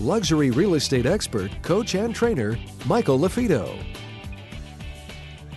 luxury 0.00 0.50
real 0.50 0.74
estate 0.74 1.06
expert, 1.06 1.50
coach, 1.62 1.94
and 1.94 2.14
trainer, 2.14 2.58
Michael 2.86 3.18
LaFido. 3.18 3.76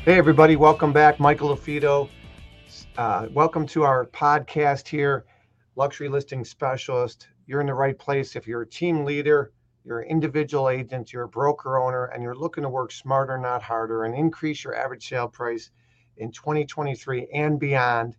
Hey, 0.06 0.18
everybody, 0.18 0.56
welcome 0.56 0.94
back. 0.94 1.20
Michael 1.20 1.56
LaFido. 1.56 2.10
Uh, 2.98 3.28
welcome 3.32 3.66
to 3.68 3.84
our 3.84 4.06
podcast 4.06 4.88
here, 4.88 5.26
Luxury 5.76 6.10
Listing 6.10 6.46
Specialist. 6.46 7.28
You're 7.46 7.62
in 7.62 7.68
the 7.68 7.74
right 7.74 7.98
place. 7.98 8.36
If 8.36 8.48
you're 8.48 8.62
a 8.62 8.68
team 8.68 9.06
leader, 9.06 9.52
you're 9.84 10.00
an 10.00 10.10
individual 10.10 10.70
agent, 10.70 11.14
you're 11.14 11.24
a 11.24 11.28
broker 11.28 11.78
owner, 11.78 12.06
and 12.06 12.22
you're 12.22 12.36
looking 12.36 12.64
to 12.64 12.70
work 12.70 12.92
smarter, 12.92 13.38
not 13.38 13.62
harder, 13.62 14.04
and 14.04 14.16
increase 14.16 14.64
your 14.64 14.76
average 14.76 15.08
sale 15.08 15.28
price 15.28 15.72
in 16.18 16.32
2023 16.32 17.28
and 17.34 17.60
beyond. 17.60 18.16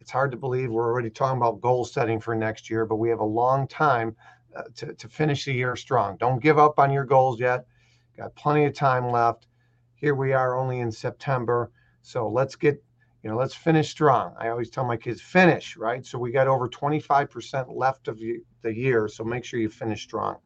It's 0.00 0.10
hard 0.10 0.30
to 0.32 0.36
believe 0.36 0.70
we're 0.70 0.90
already 0.90 1.10
talking 1.10 1.38
about 1.38 1.60
goal 1.60 1.84
setting 1.84 2.20
for 2.20 2.34
next 2.34 2.68
year, 2.68 2.84
but 2.84 2.96
we 2.96 3.08
have 3.08 3.20
a 3.20 3.24
long 3.24 3.66
time 3.68 4.16
uh, 4.56 4.62
to, 4.76 4.94
to 4.94 5.08
finish 5.08 5.44
the 5.44 5.52
year 5.52 5.76
strong. 5.76 6.16
Don't 6.18 6.42
give 6.42 6.58
up 6.58 6.78
on 6.78 6.92
your 6.92 7.04
goals 7.04 7.40
yet. 7.40 7.66
Got 8.16 8.34
plenty 8.34 8.64
of 8.64 8.74
time 8.74 9.10
left. 9.10 9.46
Here 9.94 10.14
we 10.14 10.32
are 10.32 10.56
only 10.56 10.80
in 10.80 10.90
September. 10.92 11.70
So 12.02 12.28
let's 12.28 12.56
get, 12.56 12.82
you 13.22 13.30
know, 13.30 13.36
let's 13.36 13.54
finish 13.54 13.90
strong. 13.90 14.34
I 14.38 14.48
always 14.48 14.70
tell 14.70 14.84
my 14.84 14.96
kids, 14.96 15.20
finish, 15.20 15.76
right? 15.76 16.04
So 16.04 16.18
we 16.18 16.32
got 16.32 16.48
over 16.48 16.68
25% 16.68 17.74
left 17.74 18.08
of 18.08 18.18
the 18.18 18.74
year. 18.74 19.08
So 19.08 19.24
make 19.24 19.44
sure 19.44 19.60
you 19.60 19.68
finish 19.68 20.02
strong. 20.02 20.38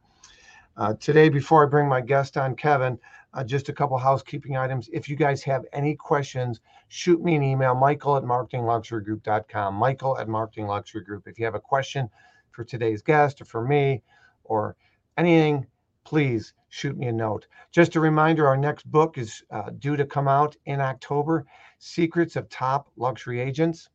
Uh, 0.77 0.93
today, 0.99 1.27
before 1.27 1.65
I 1.65 1.69
bring 1.69 1.89
my 1.89 2.01
guest 2.01 2.37
on, 2.37 2.55
Kevin, 2.55 2.99
uh, 3.33 3.43
just 3.43 3.67
a 3.67 3.73
couple 3.73 3.97
housekeeping 3.97 4.55
items. 4.55 4.89
If 4.93 5.09
you 5.09 5.15
guys 5.15 5.41
have 5.43 5.65
any 5.73 5.95
questions, 5.95 6.59
shoot 6.87 7.21
me 7.21 7.35
an 7.35 7.41
email, 7.41 7.73
michael 7.73 8.15
at 8.15 8.23
marketingluxurygroup.com, 8.23 9.73
michael 9.73 10.17
at 10.19 10.27
marketingluxurygroup. 10.27 11.27
If 11.27 11.39
you 11.39 11.45
have 11.45 11.55
a 11.55 11.59
question, 11.59 12.09
for 12.57 12.63
today's 12.63 13.03
guest 13.03 13.39
or 13.39 13.45
for 13.45 13.63
me 13.63 14.01
or 14.43 14.75
anything, 15.15 15.67
please 16.03 16.53
shoot 16.69 16.97
me 16.97 17.05
a 17.05 17.13
note. 17.13 17.45
Just 17.71 17.95
a 17.95 17.99
reminder 17.99 18.47
our 18.47 18.57
next 18.57 18.89
book 18.89 19.19
is 19.19 19.43
uh, 19.51 19.69
due 19.77 19.95
to 19.95 20.05
come 20.05 20.27
out 20.27 20.55
in 20.65 20.81
October 20.81 21.45
Secrets 21.77 22.35
of 22.35 22.49
Top 22.49 22.87
Luxury 22.97 23.39
Agents. 23.39 23.89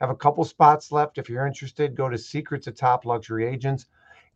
Have 0.00 0.08
a 0.08 0.16
couple 0.16 0.44
spots 0.44 0.90
left. 0.90 1.18
If 1.18 1.28
you're 1.28 1.46
interested, 1.46 1.94
go 1.94 2.08
to 2.08 2.16
Secrets 2.16 2.66
of 2.66 2.74
Top 2.74 3.04
Luxury 3.04 3.46
Agents. 3.46 3.84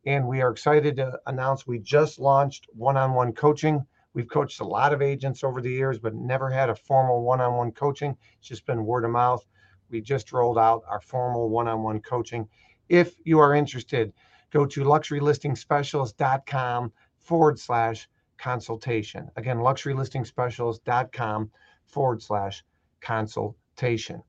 And 0.04 0.28
we 0.28 0.42
are 0.42 0.50
excited 0.50 0.96
to 0.96 1.18
announce 1.26 1.66
we 1.66 1.78
just 1.78 2.18
launched 2.18 2.66
one 2.74 2.98
on 2.98 3.14
one 3.14 3.32
coaching. 3.32 3.86
We've 4.12 4.28
coached 4.28 4.60
a 4.60 4.64
lot 4.64 4.92
of 4.92 5.00
agents 5.00 5.42
over 5.42 5.62
the 5.62 5.70
years, 5.70 5.98
but 5.98 6.14
never 6.14 6.50
had 6.50 6.68
a 6.68 6.74
formal 6.74 7.22
one 7.22 7.40
on 7.40 7.56
one 7.56 7.72
coaching. 7.72 8.14
It's 8.40 8.48
just 8.48 8.66
been 8.66 8.84
word 8.84 9.06
of 9.06 9.10
mouth. 9.10 9.42
We 9.88 10.02
just 10.02 10.32
rolled 10.32 10.58
out 10.58 10.82
our 10.86 11.00
formal 11.00 11.48
one 11.48 11.66
on 11.66 11.82
one 11.82 12.00
coaching. 12.02 12.46
If 12.90 13.14
you 13.24 13.38
are 13.38 13.54
interested, 13.54 14.12
go 14.50 14.66
to 14.66 14.82
luxurylistingspecialist.com 14.82 16.92
forward 17.20 17.58
slash 17.58 18.08
consultation. 18.36 19.30
Again, 19.36 19.58
luxurylistingspecialist.com 19.58 21.50
forward 21.86 22.20
slash 22.20 22.64
consultation. 23.00 24.20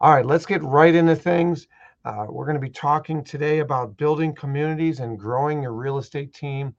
All 0.00 0.12
right, 0.12 0.26
let's 0.26 0.46
get 0.46 0.64
right 0.64 0.92
into 0.92 1.14
things. 1.14 1.68
Uh, 2.04 2.26
we're 2.28 2.44
going 2.44 2.56
to 2.56 2.60
be 2.60 2.68
talking 2.68 3.22
today 3.22 3.60
about 3.60 3.96
building 3.96 4.34
communities 4.34 4.98
and 4.98 5.16
growing 5.16 5.62
your 5.62 5.72
real 5.72 5.98
estate 5.98 6.34
team. 6.34 6.74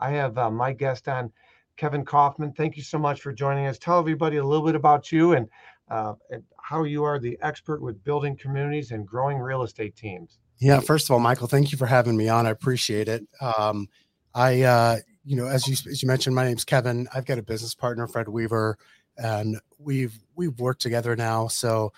I 0.00 0.12
have 0.12 0.38
uh, 0.38 0.50
my 0.50 0.72
guest 0.72 1.06
on, 1.06 1.30
Kevin 1.76 2.02
Kauffman. 2.02 2.54
Thank 2.54 2.78
you 2.78 2.82
so 2.82 2.98
much 2.98 3.20
for 3.20 3.30
joining 3.32 3.66
us. 3.66 3.78
Tell 3.78 3.98
everybody 3.98 4.38
a 4.38 4.44
little 4.44 4.64
bit 4.64 4.74
about 4.74 5.12
you 5.12 5.34
and, 5.34 5.50
uh, 5.90 6.14
and 6.30 6.42
how 6.62 6.84
you 6.84 7.04
are 7.04 7.18
the 7.18 7.36
expert 7.42 7.82
with 7.82 8.02
building 8.04 8.38
communities 8.38 8.92
and 8.92 9.06
growing 9.06 9.38
real 9.38 9.64
estate 9.64 9.96
teams. 9.96 10.38
Yeah, 10.62 10.78
first 10.78 11.06
of 11.06 11.10
all, 11.10 11.18
Michael, 11.18 11.48
thank 11.48 11.72
you 11.72 11.78
for 11.78 11.86
having 11.86 12.16
me 12.16 12.28
on. 12.28 12.46
I 12.46 12.50
appreciate 12.50 13.08
it. 13.08 13.26
Um, 13.40 13.88
I, 14.32 14.62
uh, 14.62 14.98
you 15.24 15.34
know, 15.34 15.46
as 15.46 15.66
you 15.66 15.72
as 15.90 16.00
you 16.02 16.06
mentioned, 16.06 16.36
my 16.36 16.44
name's 16.44 16.64
Kevin. 16.64 17.08
I've 17.12 17.24
got 17.24 17.38
a 17.38 17.42
business 17.42 17.74
partner, 17.74 18.06
Fred 18.06 18.28
Weaver, 18.28 18.78
and 19.18 19.58
we've 19.80 20.16
we've 20.36 20.56
worked 20.60 20.80
together 20.80 21.16
now. 21.16 21.48
So, 21.48 21.92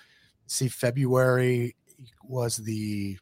see, 0.46 0.68
February 0.68 1.76
was 2.22 2.56
the 2.56 3.18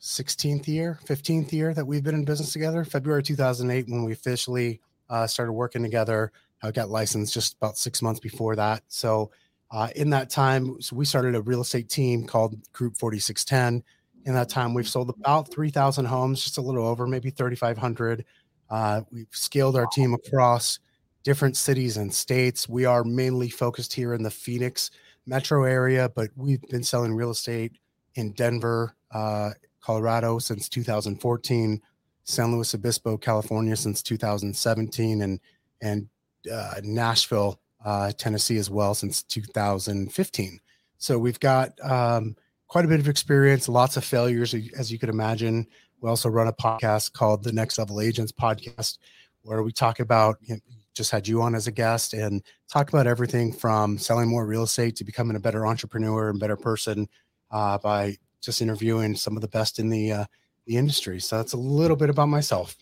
16th 0.00 0.66
year, 0.66 0.98
15th 1.06 1.52
year 1.52 1.72
that 1.72 1.86
we've 1.86 2.02
been 2.02 2.16
in 2.16 2.24
business 2.24 2.52
together. 2.52 2.84
February 2.84 3.22
2008, 3.22 3.88
when 3.88 4.02
we 4.02 4.10
officially 4.10 4.80
uh, 5.08 5.28
started 5.28 5.52
working 5.52 5.84
together. 5.84 6.32
I 6.64 6.72
got 6.72 6.90
licensed 6.90 7.32
just 7.32 7.54
about 7.54 7.78
six 7.78 8.02
months 8.02 8.18
before 8.18 8.56
that. 8.56 8.82
So, 8.88 9.30
uh, 9.70 9.90
in 9.94 10.10
that 10.10 10.30
time, 10.30 10.82
so 10.82 10.96
we 10.96 11.04
started 11.04 11.36
a 11.36 11.42
real 11.42 11.60
estate 11.60 11.88
team 11.88 12.24
called 12.24 12.56
Group 12.72 12.96
4610 12.96 13.84
in 14.28 14.34
that 14.34 14.50
time. 14.50 14.74
We've 14.74 14.88
sold 14.88 15.08
about 15.08 15.50
3,000 15.50 16.04
homes, 16.04 16.44
just 16.44 16.58
a 16.58 16.60
little 16.60 16.86
over, 16.86 17.06
maybe 17.06 17.30
3,500. 17.30 18.24
Uh, 18.68 19.00
we've 19.10 19.26
scaled 19.30 19.74
our 19.74 19.86
team 19.86 20.12
across 20.12 20.78
different 21.24 21.56
cities 21.56 21.96
and 21.96 22.12
states. 22.12 22.68
We 22.68 22.84
are 22.84 23.04
mainly 23.04 23.48
focused 23.48 23.94
here 23.94 24.12
in 24.12 24.22
the 24.22 24.30
Phoenix 24.30 24.90
metro 25.26 25.64
area, 25.64 26.10
but 26.14 26.28
we've 26.36 26.60
been 26.68 26.84
selling 26.84 27.14
real 27.14 27.30
estate 27.30 27.72
in 28.14 28.32
Denver, 28.32 28.94
uh, 29.12 29.50
Colorado 29.80 30.38
since 30.38 30.68
2014, 30.68 31.80
San 32.24 32.52
Luis 32.52 32.74
Obispo, 32.74 33.16
California 33.16 33.76
since 33.76 34.02
2017, 34.02 35.22
and 35.22 35.40
and 35.80 36.08
uh, 36.52 36.74
Nashville, 36.82 37.58
uh, 37.82 38.12
Tennessee 38.18 38.58
as 38.58 38.68
well 38.68 38.94
since 38.94 39.22
2015. 39.22 40.60
So 40.98 41.18
we've 41.18 41.40
got 41.40 41.72
um, 41.82 42.36
quite 42.68 42.84
a 42.84 42.88
bit 42.88 43.00
of 43.00 43.08
experience, 43.08 43.68
lots 43.68 43.96
of 43.96 44.04
failures, 44.04 44.54
as 44.76 44.92
you 44.92 44.98
could 44.98 45.08
imagine. 45.08 45.66
We 46.00 46.08
also 46.08 46.28
run 46.28 46.46
a 46.46 46.52
podcast 46.52 47.12
called 47.12 47.42
the 47.42 47.52
Next 47.52 47.78
Level 47.78 48.00
Agents 48.00 48.30
Podcast, 48.30 48.98
where 49.42 49.62
we 49.62 49.72
talk 49.72 50.00
about, 50.00 50.36
you 50.42 50.54
know, 50.54 50.60
just 50.94 51.10
had 51.10 51.26
you 51.26 51.40
on 51.40 51.54
as 51.54 51.66
a 51.66 51.72
guest 51.72 52.12
and 52.12 52.42
talk 52.70 52.88
about 52.88 53.06
everything 53.06 53.52
from 53.52 53.96
selling 53.98 54.28
more 54.28 54.46
real 54.46 54.64
estate 54.64 54.96
to 54.96 55.04
becoming 55.04 55.36
a 55.36 55.40
better 55.40 55.66
entrepreneur 55.66 56.28
and 56.28 56.40
better 56.40 56.56
person 56.56 57.08
uh, 57.52 57.78
by 57.78 58.16
just 58.40 58.60
interviewing 58.60 59.14
some 59.14 59.36
of 59.36 59.40
the 59.40 59.48
best 59.48 59.78
in 59.78 59.88
the 59.88 60.12
uh, 60.12 60.24
the 60.66 60.76
industry. 60.76 61.20
So 61.20 61.36
that's 61.36 61.54
a 61.54 61.56
little 61.56 61.96
bit 61.96 62.10
about 62.10 62.28
myself. 62.28 62.76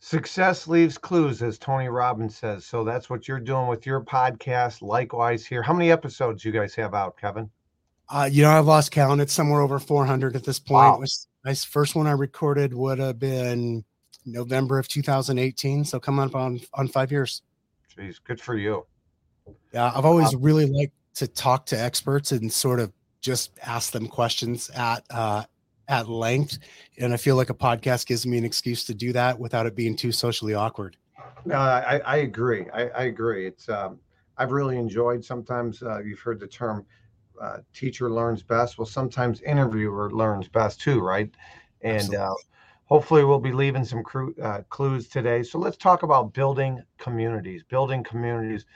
Success 0.00 0.66
leaves 0.66 0.98
clues, 0.98 1.42
as 1.42 1.58
Tony 1.58 1.88
Robbins 1.88 2.36
says. 2.36 2.66
So 2.66 2.84
that's 2.84 3.08
what 3.08 3.28
you're 3.28 3.38
doing 3.38 3.68
with 3.68 3.86
your 3.86 4.00
podcast. 4.00 4.82
Likewise, 4.82 5.46
here. 5.46 5.62
How 5.62 5.72
many 5.72 5.90
episodes 5.90 6.44
you 6.44 6.52
guys 6.52 6.74
have 6.74 6.94
out, 6.94 7.16
Kevin? 7.16 7.50
Uh, 8.10 8.28
you 8.30 8.42
know, 8.42 8.50
I've 8.50 8.66
lost 8.66 8.90
count. 8.90 9.20
It's 9.20 9.32
somewhere 9.32 9.60
over 9.60 9.78
400 9.78 10.34
at 10.34 10.44
this 10.44 10.58
point. 10.58 10.92
Wow. 10.92 10.98
Was, 10.98 11.28
my 11.44 11.54
first 11.54 11.94
one 11.94 12.06
I 12.06 12.12
recorded 12.12 12.74
would 12.74 12.98
have 12.98 13.18
been 13.18 13.84
November 14.26 14.78
of 14.78 14.88
2018. 14.88 15.84
So 15.84 16.00
coming 16.00 16.24
up 16.24 16.34
on 16.34 16.60
on 16.74 16.88
five 16.88 17.10
years. 17.10 17.42
Jeez, 17.96 18.16
good 18.22 18.40
for 18.40 18.56
you. 18.56 18.86
Yeah, 19.72 19.92
I've 19.94 20.04
always 20.04 20.34
really 20.36 20.66
liked 20.66 20.94
to 21.14 21.26
talk 21.26 21.66
to 21.66 21.78
experts 21.78 22.32
and 22.32 22.52
sort 22.52 22.80
of 22.80 22.92
just 23.20 23.58
ask 23.62 23.92
them 23.92 24.06
questions 24.06 24.70
at 24.70 25.04
uh, 25.10 25.44
at 25.88 26.08
length, 26.08 26.58
and 26.98 27.12
I 27.12 27.16
feel 27.16 27.36
like 27.36 27.50
a 27.50 27.54
podcast 27.54 28.06
gives 28.06 28.26
me 28.26 28.38
an 28.38 28.44
excuse 28.44 28.84
to 28.84 28.94
do 28.94 29.12
that 29.12 29.38
without 29.38 29.66
it 29.66 29.74
being 29.74 29.96
too 29.96 30.12
socially 30.12 30.54
awkward. 30.54 30.96
No, 31.44 31.56
I, 31.56 32.00
I 32.04 32.16
agree. 32.18 32.66
I, 32.72 32.88
I, 32.88 33.02
agree. 33.04 33.46
It's 33.46 33.68
um, 33.68 33.98
I've 34.36 34.52
really 34.52 34.76
enjoyed. 34.76 35.24
Sometimes 35.24 35.82
uh, 35.82 36.00
you've 36.00 36.20
heard 36.20 36.38
the 36.38 36.46
term 36.46 36.84
uh, 37.40 37.58
teacher 37.72 38.10
learns 38.10 38.42
best. 38.42 38.78
Well, 38.78 38.86
sometimes 38.86 39.40
interviewer 39.42 40.10
learns 40.10 40.48
best 40.48 40.80
too, 40.80 41.00
right? 41.00 41.30
And 41.82 42.14
uh, 42.14 42.34
hopefully, 42.84 43.24
we'll 43.24 43.40
be 43.40 43.52
leaving 43.52 43.84
some 43.84 44.02
cru- 44.02 44.34
uh, 44.42 44.62
clues 44.68 45.08
today. 45.08 45.42
So 45.42 45.58
let's 45.58 45.76
talk 45.76 46.02
about 46.02 46.32
building 46.34 46.82
communities. 46.98 47.62
Building 47.62 48.04
communities. 48.04 48.66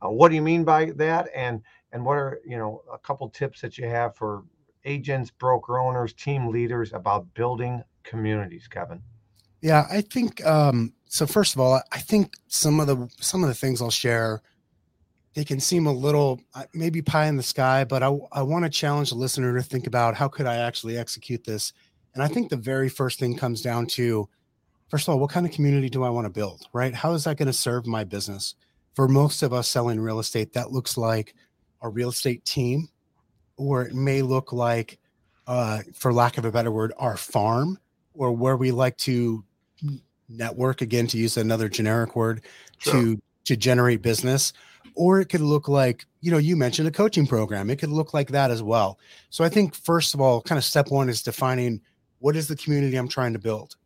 Uh, 0.00 0.10
what 0.10 0.30
do 0.30 0.34
you 0.34 0.42
mean 0.42 0.64
by 0.64 0.92
that? 0.96 1.28
And 1.34 1.62
and 1.92 2.04
what 2.04 2.14
are 2.14 2.40
you 2.46 2.56
know 2.56 2.82
a 2.92 2.98
couple 2.98 3.28
tips 3.28 3.60
that 3.60 3.78
you 3.78 3.86
have 3.86 4.16
for 4.16 4.44
agents, 4.84 5.30
broker 5.30 5.78
owners, 5.78 6.12
team 6.12 6.48
leaders 6.48 6.92
about 6.92 7.32
building 7.34 7.82
communities, 8.02 8.68
Kevin? 8.68 9.02
Yeah, 9.60 9.86
I 9.90 10.02
think 10.02 10.44
um, 10.46 10.92
so. 11.06 11.26
First 11.26 11.54
of 11.54 11.60
all, 11.60 11.80
I 11.90 11.98
think 11.98 12.36
some 12.48 12.80
of 12.80 12.86
the 12.86 13.08
some 13.20 13.42
of 13.42 13.48
the 13.48 13.54
things 13.54 13.80
I'll 13.80 13.90
share 13.90 14.42
they 15.34 15.44
can 15.44 15.60
seem 15.60 15.86
a 15.86 15.92
little 15.92 16.40
uh, 16.54 16.64
maybe 16.72 17.02
pie 17.02 17.26
in 17.26 17.36
the 17.36 17.42
sky, 17.42 17.84
but 17.84 18.02
I, 18.02 18.16
I 18.32 18.42
want 18.42 18.64
to 18.64 18.70
challenge 18.70 19.10
the 19.10 19.16
listener 19.16 19.54
to 19.54 19.62
think 19.62 19.86
about 19.86 20.14
how 20.14 20.28
could 20.28 20.46
I 20.46 20.56
actually 20.56 20.96
execute 20.96 21.44
this. 21.44 21.72
And 22.14 22.22
I 22.22 22.28
think 22.28 22.48
the 22.48 22.56
very 22.56 22.88
first 22.88 23.18
thing 23.18 23.36
comes 23.36 23.60
down 23.60 23.86
to 23.88 24.28
first 24.88 25.08
of 25.08 25.12
all, 25.12 25.18
what 25.18 25.30
kind 25.30 25.44
of 25.44 25.50
community 25.50 25.88
do 25.88 26.04
I 26.04 26.10
want 26.10 26.24
to 26.26 26.30
build, 26.30 26.68
right? 26.72 26.94
How 26.94 27.14
is 27.14 27.24
that 27.24 27.36
going 27.36 27.46
to 27.46 27.52
serve 27.52 27.84
my 27.84 28.04
business? 28.04 28.54
For 28.94 29.08
most 29.08 29.42
of 29.42 29.52
us 29.52 29.66
selling 29.66 29.98
real 29.98 30.20
estate, 30.20 30.52
that 30.52 30.70
looks 30.70 30.96
like 30.96 31.34
a 31.82 31.88
real 31.88 32.10
estate 32.10 32.44
team, 32.44 32.88
or 33.56 33.82
it 33.82 33.94
may 33.94 34.22
look 34.22 34.52
like, 34.52 35.00
uh, 35.48 35.80
for 35.94 36.12
lack 36.12 36.38
of 36.38 36.44
a 36.44 36.52
better 36.52 36.70
word, 36.70 36.92
our 36.96 37.16
farm, 37.16 37.78
or 38.14 38.30
where 38.30 38.56
we 38.56 38.70
like 38.70 38.96
to 38.98 39.44
network 40.28 40.80
again 40.80 41.08
to 41.08 41.18
use 41.18 41.36
another 41.36 41.68
generic 41.68 42.14
word 42.14 42.42
sure. 42.78 42.92
to 42.92 43.22
to 43.44 43.56
generate 43.56 44.00
business 44.00 44.54
or 44.94 45.20
it 45.20 45.26
could 45.26 45.40
look 45.40 45.68
like 45.68 46.06
you 46.20 46.30
know 46.30 46.38
you 46.38 46.56
mentioned 46.56 46.88
a 46.88 46.90
coaching 46.90 47.26
program 47.26 47.70
it 47.70 47.76
could 47.76 47.90
look 47.90 48.14
like 48.14 48.28
that 48.28 48.50
as 48.50 48.62
well. 48.62 48.98
So 49.30 49.44
i 49.44 49.48
think 49.48 49.74
first 49.74 50.14
of 50.14 50.20
all 50.20 50.40
kind 50.42 50.58
of 50.58 50.64
step 50.64 50.90
one 50.90 51.08
is 51.08 51.22
defining 51.22 51.80
what 52.18 52.36
is 52.36 52.48
the 52.48 52.56
community 52.56 52.96
i'm 52.96 53.08
trying 53.08 53.32
to 53.32 53.38
build. 53.38 53.76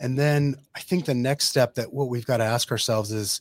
And 0.00 0.18
then 0.18 0.56
i 0.74 0.80
think 0.80 1.04
the 1.04 1.14
next 1.14 1.48
step 1.48 1.74
that 1.74 1.92
what 1.92 2.08
we've 2.08 2.26
got 2.26 2.38
to 2.38 2.44
ask 2.44 2.70
ourselves 2.70 3.12
is 3.12 3.40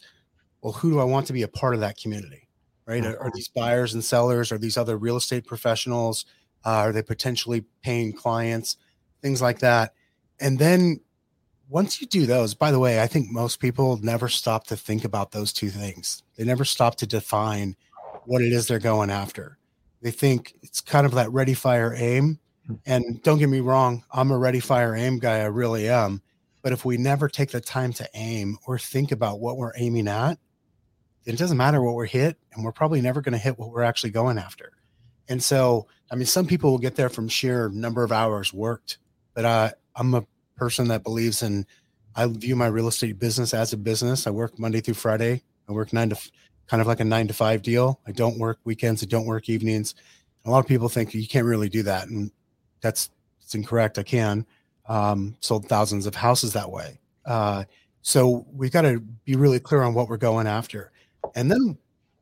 well 0.61 0.73
who 0.73 0.91
do 0.91 0.99
i 0.99 1.03
want 1.03 1.27
to 1.27 1.33
be 1.33 1.43
a 1.43 1.47
part 1.47 1.73
of 1.73 1.81
that 1.81 1.97
community 1.97 2.47
right? 2.87 3.05
Are, 3.05 3.19
are 3.19 3.31
these 3.35 3.49
buyers 3.49 3.93
and 3.93 4.03
sellers? 4.03 4.51
Are 4.51 4.57
these 4.57 4.77
other 4.77 4.97
real 4.97 5.17
estate 5.17 5.45
professionals? 5.45 6.25
Uh, 6.65 6.69
are 6.69 6.91
they 6.91 7.03
potentially 7.03 7.65
paying 7.83 8.13
clients? 8.13 8.77
Things 9.21 9.41
like 9.41 9.59
that. 9.59 9.93
And 10.39 10.57
then 10.57 11.01
once 11.69 11.99
you 11.99 12.07
do 12.07 12.25
those, 12.25 12.53
by 12.53 12.71
the 12.71 12.79
way, 12.79 13.01
I 13.01 13.07
think 13.07 13.29
most 13.29 13.59
people 13.59 13.97
never 14.01 14.29
stop 14.29 14.67
to 14.67 14.77
think 14.77 15.03
about 15.03 15.31
those 15.31 15.51
two 15.51 15.69
things. 15.69 16.23
They 16.35 16.45
never 16.45 16.65
stop 16.65 16.95
to 16.97 17.07
define 17.07 17.75
what 18.25 18.41
it 18.41 18.53
is 18.53 18.67
they're 18.67 18.79
going 18.79 19.09
after. 19.09 19.57
They 20.01 20.11
think 20.11 20.55
it's 20.61 20.81
kind 20.81 21.05
of 21.05 21.13
that 21.13 21.31
ready, 21.31 21.53
fire, 21.53 21.93
aim. 21.95 22.39
Hmm. 22.67 22.75
And 22.85 23.23
don't 23.23 23.39
get 23.39 23.49
me 23.49 23.59
wrong, 23.59 24.03
I'm 24.11 24.31
a 24.31 24.37
ready, 24.37 24.59
fire, 24.59 24.95
aim 24.95 25.19
guy. 25.19 25.39
I 25.39 25.45
really 25.45 25.89
am. 25.89 26.21
But 26.61 26.73
if 26.73 26.85
we 26.85 26.97
never 26.97 27.29
take 27.29 27.51
the 27.51 27.61
time 27.61 27.93
to 27.93 28.09
aim 28.13 28.57
or 28.65 28.77
think 28.77 29.11
about 29.11 29.39
what 29.39 29.57
we're 29.57 29.73
aiming 29.77 30.07
at, 30.07 30.37
then 31.23 31.35
it 31.35 31.37
doesn't 31.37 31.57
matter 31.57 31.81
what 31.81 31.95
we're 31.95 32.05
hit. 32.05 32.37
And 32.53 32.63
we're 32.63 32.71
probably 32.71 33.01
never 33.01 33.21
going 33.21 33.33
to 33.33 33.37
hit 33.39 33.57
what 33.57 33.71
we're 33.71 33.83
actually 33.83 34.11
going 34.11 34.37
after. 34.37 34.73
And 35.29 35.43
so, 35.43 35.87
I 36.09 36.15
mean, 36.15 36.25
some 36.25 36.45
people 36.45 36.71
will 36.71 36.77
get 36.77 36.95
there 36.95 37.09
from 37.09 37.27
sheer 37.27 37.69
number 37.69 38.03
of 38.03 38.11
hours 38.11 38.53
worked, 38.53 38.97
but 39.33 39.45
uh, 39.45 39.71
I'm 39.95 40.13
a 40.13 40.25
person 40.57 40.88
that 40.89 41.04
believes 41.04 41.44
in 41.44 41.65
I 42.18 42.25
view 42.25 42.56
my 42.56 42.65
real 42.65 42.88
estate 42.88 43.19
business 43.19 43.54
as 43.54 43.74
a 43.74 43.77
business. 43.77 44.25
I 44.25 44.31
work 44.31 44.57
Monday 44.57 44.81
through 44.81 44.95
Friday. 44.95 45.44
I 45.69 45.71
work 45.71 45.94
nine 45.94 46.09
to 46.09 46.18
kind 46.65 46.81
of 46.81 46.88
like 46.88 47.00
a 47.00 47.06
nine 47.06 47.27
to 47.27 47.33
five 47.33 47.62
deal. 47.62 48.01
I 48.07 48.12
don't 48.12 48.39
work 48.39 48.57
weekends. 48.63 49.04
I 49.04 49.06
don't 49.06 49.27
work 49.27 49.50
evenings. 49.50 49.94
A 50.44 50.50
lot 50.50 50.59
of 50.59 50.68
people 50.68 50.89
think 50.89 51.13
you 51.13 51.27
can't 51.27 51.45
really 51.45 51.69
do 51.69 51.83
that, 51.83 52.07
and 52.07 52.31
that's 52.81 53.12
it's 53.42 53.54
incorrect. 53.54 54.00
I 54.00 54.04
can. 54.04 54.45
Um, 54.89 55.36
sold 55.42 55.68
thousands 55.68 56.06
of 56.06 56.15
houses 56.15 56.54
that 56.54 56.71
way. 56.71 56.98
Uh, 57.25 57.65
so 58.01 58.48
we've 58.51 58.71
got 58.71 58.83
to 58.83 59.00
be 59.25 59.36
really 59.36 59.59
clear 59.59 59.83
on 59.83 59.94
what 59.94 60.09
we're 60.09 60.18
going 60.18 60.48
after, 60.48 60.92
and 61.36 61.51
then 61.51 61.77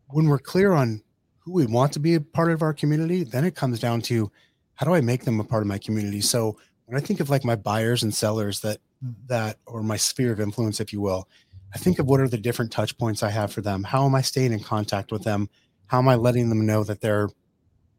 when 0.08 0.28
we're 0.28 0.40
clear 0.40 0.74
on 0.74 1.02
who 1.40 1.54
we 1.54 1.68
want 1.68 1.94
to 1.94 2.00
be 2.00 2.16
a 2.16 2.22
part 2.22 2.52
of 2.52 2.62
our 2.62 2.74
community, 2.74 3.24
then 3.24 3.46
it 3.46 3.56
comes 3.56 3.80
down 3.80 4.02
to 4.02 4.30
how 4.74 4.86
do 4.86 4.94
I 4.94 5.00
make 5.00 5.24
them 5.24 5.40
a 5.40 5.44
part 5.44 5.62
of 5.62 5.68
my 5.68 5.78
community. 5.78 6.20
So 6.22 6.58
when 6.86 6.98
I 6.98 7.04
think 7.04 7.20
of 7.20 7.30
like 7.30 7.44
my 7.44 7.56
buyers 7.56 8.04
and 8.04 8.14
sellers 8.14 8.60
that 8.62 8.80
that 9.28 9.58
or 9.66 9.84
my 9.84 9.98
sphere 9.98 10.32
of 10.32 10.40
influence, 10.40 10.80
if 10.80 10.94
you 10.94 11.02
will, 11.02 11.28
I 11.74 11.78
think 11.78 12.00
of 12.00 12.06
what 12.06 12.20
are 12.20 12.28
the 12.28 12.38
different 12.38 12.72
touch 12.72 12.98
points 12.98 13.24
I 13.24 13.30
have 13.30 13.52
for 13.52 13.62
them. 13.62 13.84
How 13.84 14.06
am 14.06 14.16
I 14.16 14.22
staying 14.22 14.54
in 14.54 14.60
contact 14.60 15.12
with 15.12 15.24
them? 15.24 15.50
How 15.88 16.00
am 16.00 16.08
I 16.08 16.16
letting 16.16 16.50
them 16.50 16.66
know 16.66 16.84
that 16.84 17.02
they're 17.02 17.30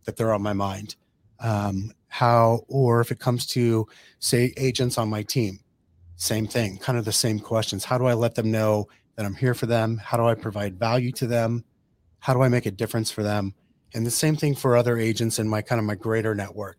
that 0.04 0.16
they're 0.16 0.34
on 0.34 0.42
my 0.42 0.52
mind? 0.52 0.96
Um, 1.40 1.92
how 2.08 2.64
or 2.68 3.00
if 3.00 3.10
it 3.10 3.18
comes 3.18 3.46
to 3.48 3.86
say 4.20 4.54
agents 4.56 4.98
on 4.98 5.10
my 5.10 5.22
team, 5.22 5.60
same 6.16 6.46
thing, 6.46 6.78
kind 6.78 6.98
of 6.98 7.04
the 7.04 7.12
same 7.12 7.38
questions. 7.38 7.84
How 7.84 7.98
do 7.98 8.06
I 8.06 8.14
let 8.14 8.34
them 8.34 8.50
know 8.50 8.88
that 9.16 9.26
I'm 9.26 9.34
here 9.34 9.54
for 9.54 9.66
them? 9.66 9.98
How 9.98 10.16
do 10.16 10.24
I 10.24 10.34
provide 10.34 10.78
value 10.78 11.12
to 11.12 11.26
them? 11.26 11.64
How 12.20 12.34
do 12.34 12.42
I 12.42 12.48
make 12.48 12.66
a 12.66 12.70
difference 12.70 13.10
for 13.10 13.22
them? 13.22 13.54
And 13.94 14.06
the 14.06 14.10
same 14.10 14.36
thing 14.36 14.54
for 14.54 14.76
other 14.76 14.96
agents 14.96 15.38
in 15.38 15.48
my 15.48 15.62
kind 15.62 15.78
of 15.78 15.84
my 15.84 15.94
greater 15.94 16.34
network 16.34 16.78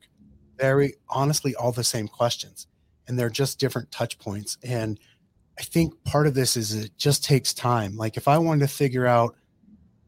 very 0.58 0.96
honestly 1.10 1.56
all 1.56 1.72
the 1.72 1.84
same 1.84 2.08
questions 2.08 2.68
and 3.08 3.18
they're 3.18 3.30
just 3.30 3.60
different 3.60 3.92
touch 3.92 4.18
points 4.20 4.58
and 4.64 5.00
i 5.60 5.64
think 5.64 5.94
part 6.04 6.28
of 6.28 6.34
this 6.34 6.58
is 6.58 6.74
it 6.74 6.92
just 6.98 7.24
takes 7.24 7.54
time. 7.54 7.96
Like 7.96 8.18
if 8.18 8.28
i 8.28 8.38
wanted 8.38 8.68
to 8.68 8.74
figure 8.74 9.06
out 9.06 9.36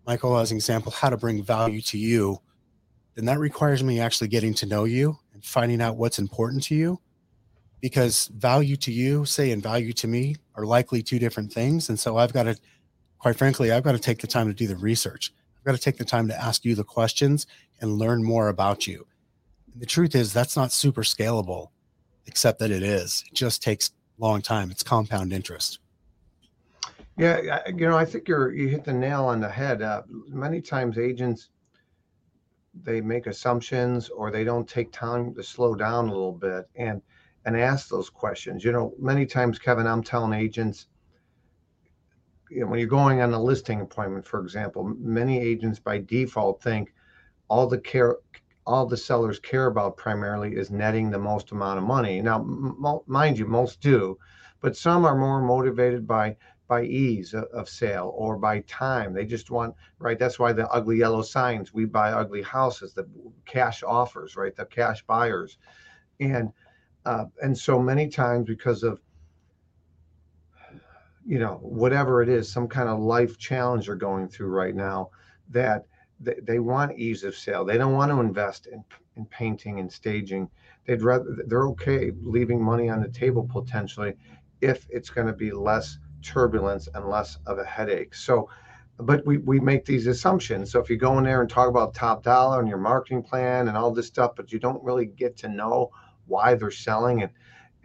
michael 0.05 0.37
as 0.37 0.51
an 0.51 0.57
example 0.57 0.91
how 0.91 1.09
to 1.09 1.17
bring 1.17 1.43
value 1.43 1.81
to 1.81 1.97
you 1.97 2.39
then 3.15 3.25
that 3.25 3.39
requires 3.39 3.83
me 3.83 3.99
actually 3.99 4.27
getting 4.27 4.53
to 4.53 4.65
know 4.65 4.85
you 4.85 5.17
and 5.33 5.43
finding 5.43 5.81
out 5.81 5.97
what's 5.97 6.19
important 6.19 6.63
to 6.63 6.75
you 6.75 6.99
because 7.81 8.27
value 8.35 8.75
to 8.75 8.91
you 8.91 9.25
say 9.25 9.51
and 9.51 9.63
value 9.63 9.93
to 9.93 10.07
me 10.07 10.35
are 10.55 10.65
likely 10.65 11.01
two 11.01 11.19
different 11.19 11.51
things 11.51 11.89
and 11.89 11.99
so 11.99 12.17
i've 12.17 12.33
got 12.33 12.43
to 12.43 12.55
quite 13.17 13.35
frankly 13.35 13.71
i've 13.71 13.83
got 13.83 13.91
to 13.93 13.99
take 13.99 14.19
the 14.19 14.27
time 14.27 14.47
to 14.47 14.53
do 14.53 14.67
the 14.67 14.77
research. 14.77 15.33
I've 15.59 15.65
got 15.65 15.75
to 15.75 15.81
take 15.81 15.97
the 15.97 16.05
time 16.05 16.27
to 16.29 16.41
ask 16.41 16.63
you 16.63 16.73
the 16.73 16.85
questions 16.85 17.45
and 17.81 17.97
learn 17.97 18.23
more 18.23 18.47
about 18.47 18.87
you 18.87 19.05
the 19.79 19.85
truth 19.85 20.15
is 20.15 20.33
that's 20.33 20.55
not 20.55 20.71
super 20.71 21.03
scalable, 21.03 21.69
except 22.27 22.59
that 22.59 22.71
it 22.71 22.83
is. 22.83 23.23
It 23.27 23.33
just 23.33 23.63
takes 23.63 23.89
a 23.89 24.23
long 24.23 24.41
time. 24.41 24.71
It's 24.71 24.83
compound 24.83 25.33
interest. 25.33 25.79
Yeah, 27.17 27.67
you 27.67 27.87
know, 27.87 27.97
I 27.97 28.05
think 28.05 28.27
you're 28.27 28.53
you 28.53 28.67
hit 28.67 28.83
the 28.83 28.93
nail 28.93 29.25
on 29.25 29.41
the 29.41 29.49
head. 29.49 29.81
Uh, 29.81 30.03
many 30.27 30.61
times 30.61 30.97
agents 30.97 31.49
they 32.83 33.01
make 33.01 33.27
assumptions 33.27 34.09
or 34.09 34.31
they 34.31 34.43
don't 34.43 34.67
take 34.67 34.91
time 34.91 35.33
to 35.35 35.43
slow 35.43 35.75
down 35.75 36.07
a 36.07 36.11
little 36.11 36.31
bit 36.31 36.69
and 36.75 37.01
and 37.45 37.57
ask 37.57 37.89
those 37.89 38.09
questions. 38.09 38.63
You 38.63 38.71
know, 38.71 38.93
many 38.99 39.25
times, 39.25 39.59
Kevin, 39.59 39.87
I'm 39.87 40.03
telling 40.03 40.33
agents, 40.33 40.87
you 42.49 42.61
know, 42.61 42.67
when 42.67 42.79
you're 42.79 42.87
going 42.87 43.21
on 43.21 43.33
a 43.33 43.41
listing 43.41 43.81
appointment, 43.81 44.25
for 44.25 44.41
example, 44.41 44.83
many 44.97 45.39
agents 45.39 45.79
by 45.79 45.99
default 45.99 46.61
think 46.61 46.93
all 47.47 47.67
the 47.67 47.79
care 47.79 48.17
all 48.69 48.85
the 48.85 48.95
sellers 48.95 49.39
care 49.39 49.65
about 49.65 49.97
primarily 49.97 50.55
is 50.55 50.69
netting 50.69 51.09
the 51.09 51.17
most 51.17 51.51
amount 51.51 51.79
of 51.79 51.83
money. 51.83 52.21
Now, 52.21 52.39
m- 52.39 52.99
mind 53.07 53.39
you, 53.39 53.47
most 53.47 53.81
do, 53.81 54.19
but 54.61 54.77
some 54.77 55.05
are 55.05 55.17
more 55.17 55.41
motivated 55.41 56.05
by 56.05 56.37
by 56.67 56.83
ease 56.83 57.33
of, 57.33 57.67
sale 57.67 58.13
or 58.15 58.37
by 58.37 58.59
time. 58.59 59.11
They 59.11 59.25
just 59.25 59.49
want 59.49 59.73
right. 59.97 60.19
That's 60.19 60.37
why 60.37 60.53
the 60.53 60.69
ugly 60.69 60.99
yellow 60.99 61.23
signs. 61.23 61.73
We 61.73 61.85
buy 61.85 62.11
ugly 62.11 62.43
houses. 62.43 62.93
The 62.93 63.07
cash 63.47 63.81
offers, 63.81 64.35
right? 64.35 64.55
The 64.55 64.65
cash 64.65 65.03
buyers, 65.07 65.57
and 66.19 66.53
uh, 67.07 67.25
and 67.41 67.57
so 67.57 67.81
many 67.81 68.07
times 68.07 68.45
because 68.45 68.83
of 68.83 69.01
you 71.25 71.39
know 71.39 71.57
whatever 71.63 72.21
it 72.21 72.29
is, 72.29 72.51
some 72.51 72.67
kind 72.67 72.87
of 72.87 72.99
life 72.99 73.39
challenge 73.39 73.87
they're 73.87 73.95
going 73.95 74.27
through 74.27 74.49
right 74.49 74.75
now 74.75 75.09
that 75.49 75.85
they, 76.19 76.35
they 76.43 76.59
want 76.59 76.97
ease 76.97 77.23
of 77.23 77.35
sale. 77.35 77.65
They 77.65 77.77
don't 77.77 77.93
want 77.93 78.11
to 78.11 78.19
invest 78.19 78.67
in, 78.67 78.83
in 79.15 79.25
painting 79.25 79.79
and 79.79 79.91
staging. 79.91 80.49
They'd 80.85 81.01
rather 81.01 81.25
they're 81.47 81.67
okay 81.69 82.11
leaving 82.21 82.63
money 82.63 82.89
on 82.89 83.01
the 83.01 83.09
table 83.09 83.47
potentially 83.51 84.13
if 84.61 84.85
it's 84.89 85.09
going 85.09 85.27
to 85.27 85.33
be 85.33 85.51
less 85.51 85.99
turbulence 86.21 86.87
and 86.93 87.05
less 87.07 87.37
of 87.45 87.59
a 87.59 87.65
headache. 87.65 88.13
So 88.13 88.49
but 89.01 89.25
we, 89.25 89.37
we 89.37 89.61
make 89.61 89.85
these 89.85 90.07
assumptions. 90.07 90.71
So 90.71 90.79
if 90.81 90.89
you 90.89 90.97
go 90.97 91.17
in 91.19 91.23
there 91.23 91.39
and 91.39 91.49
talk 91.49 91.69
about 91.69 91.93
top 91.93 92.21
dollar 92.21 92.59
and 92.59 92.67
your 92.67 92.77
marketing 92.77 93.23
plan 93.23 93.69
and 93.69 93.77
all 93.77 93.91
this 93.91 94.07
stuff, 94.07 94.33
but 94.35 94.51
you 94.51 94.59
don't 94.59 94.83
really 94.83 95.05
get 95.05 95.37
to 95.37 95.47
know 95.47 95.91
why 96.25 96.53
they're 96.55 96.69
selling 96.69 97.21
and 97.21 97.31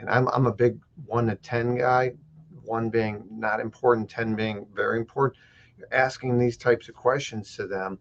and 0.00 0.10
I'm 0.10 0.28
I'm 0.28 0.46
a 0.46 0.52
big 0.52 0.78
one 1.06 1.28
to 1.28 1.36
ten 1.36 1.76
guy, 1.76 2.14
one 2.64 2.90
being 2.90 3.24
not 3.30 3.60
important, 3.60 4.10
ten 4.10 4.34
being 4.34 4.66
very 4.74 4.98
important. 4.98 5.38
You're 5.78 5.92
asking 5.92 6.38
these 6.38 6.56
types 6.56 6.88
of 6.88 6.96
questions 6.96 7.54
to 7.56 7.66
them 7.68 7.98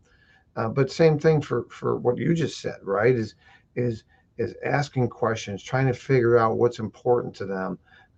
uh, 0.56 0.70
but 0.70 0.92
same 0.92 1.18
thing 1.18 1.42
for 1.42 1.66
for 1.70 1.98
what 1.98 2.18
you 2.18 2.34
just 2.34 2.60
said, 2.62 2.78
right? 2.84 3.16
Is 3.16 3.36
is 3.76 4.04
is 4.38 4.56
asking 4.64 5.10
questions, 5.10 5.64
trying 5.64 5.88
to 5.88 5.94
figure 5.94 6.38
out 6.38 6.58
what's 6.58 6.80
important 6.80 7.36
to 7.36 7.46
them, 7.46 7.78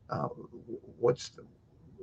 uh, 0.09 0.27
what's 0.99 1.29
the, 1.29 1.43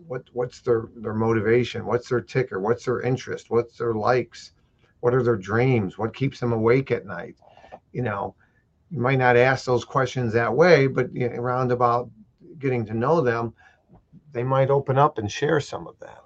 what 0.07 0.23
what's 0.33 0.61
their 0.61 0.89
their 0.97 1.15
motivation, 1.15 1.85
what's 1.85 2.09
their 2.09 2.21
ticker, 2.21 2.61
what's 2.61 2.85
their 2.85 3.01
interest, 3.03 3.51
what's 3.51 3.77
their 3.77 3.95
likes, 3.95 4.53
what 5.01 5.15
are 5.15 5.23
their 5.23 5.37
dreams, 5.37 5.99
what 5.99 6.15
keeps 6.15 6.41
them 6.41 6.53
awake 6.53 6.91
at 6.91 7.07
night. 7.07 7.37
You 7.93 8.03
know, 8.03 8.35
you 8.91 9.01
might 9.01 9.19
not 9.19 9.37
ask 9.37 9.67
those 9.67 9.85
questions 9.85 10.33
that 10.33 10.55
way, 10.55 10.87
but 10.87 11.15
you 11.15 11.29
know, 11.29 11.37
around 11.37 11.73
about 11.73 12.11
getting 12.59 12.87
to 12.87 12.95
know 12.95 13.21
them, 13.21 13.53
they 14.33 14.43
might 14.43 14.71
open 14.71 14.97
up 14.97 15.19
and 15.19 15.31
share 15.31 15.61
some 15.61 15.87
of 15.87 15.99
that. 16.01 16.19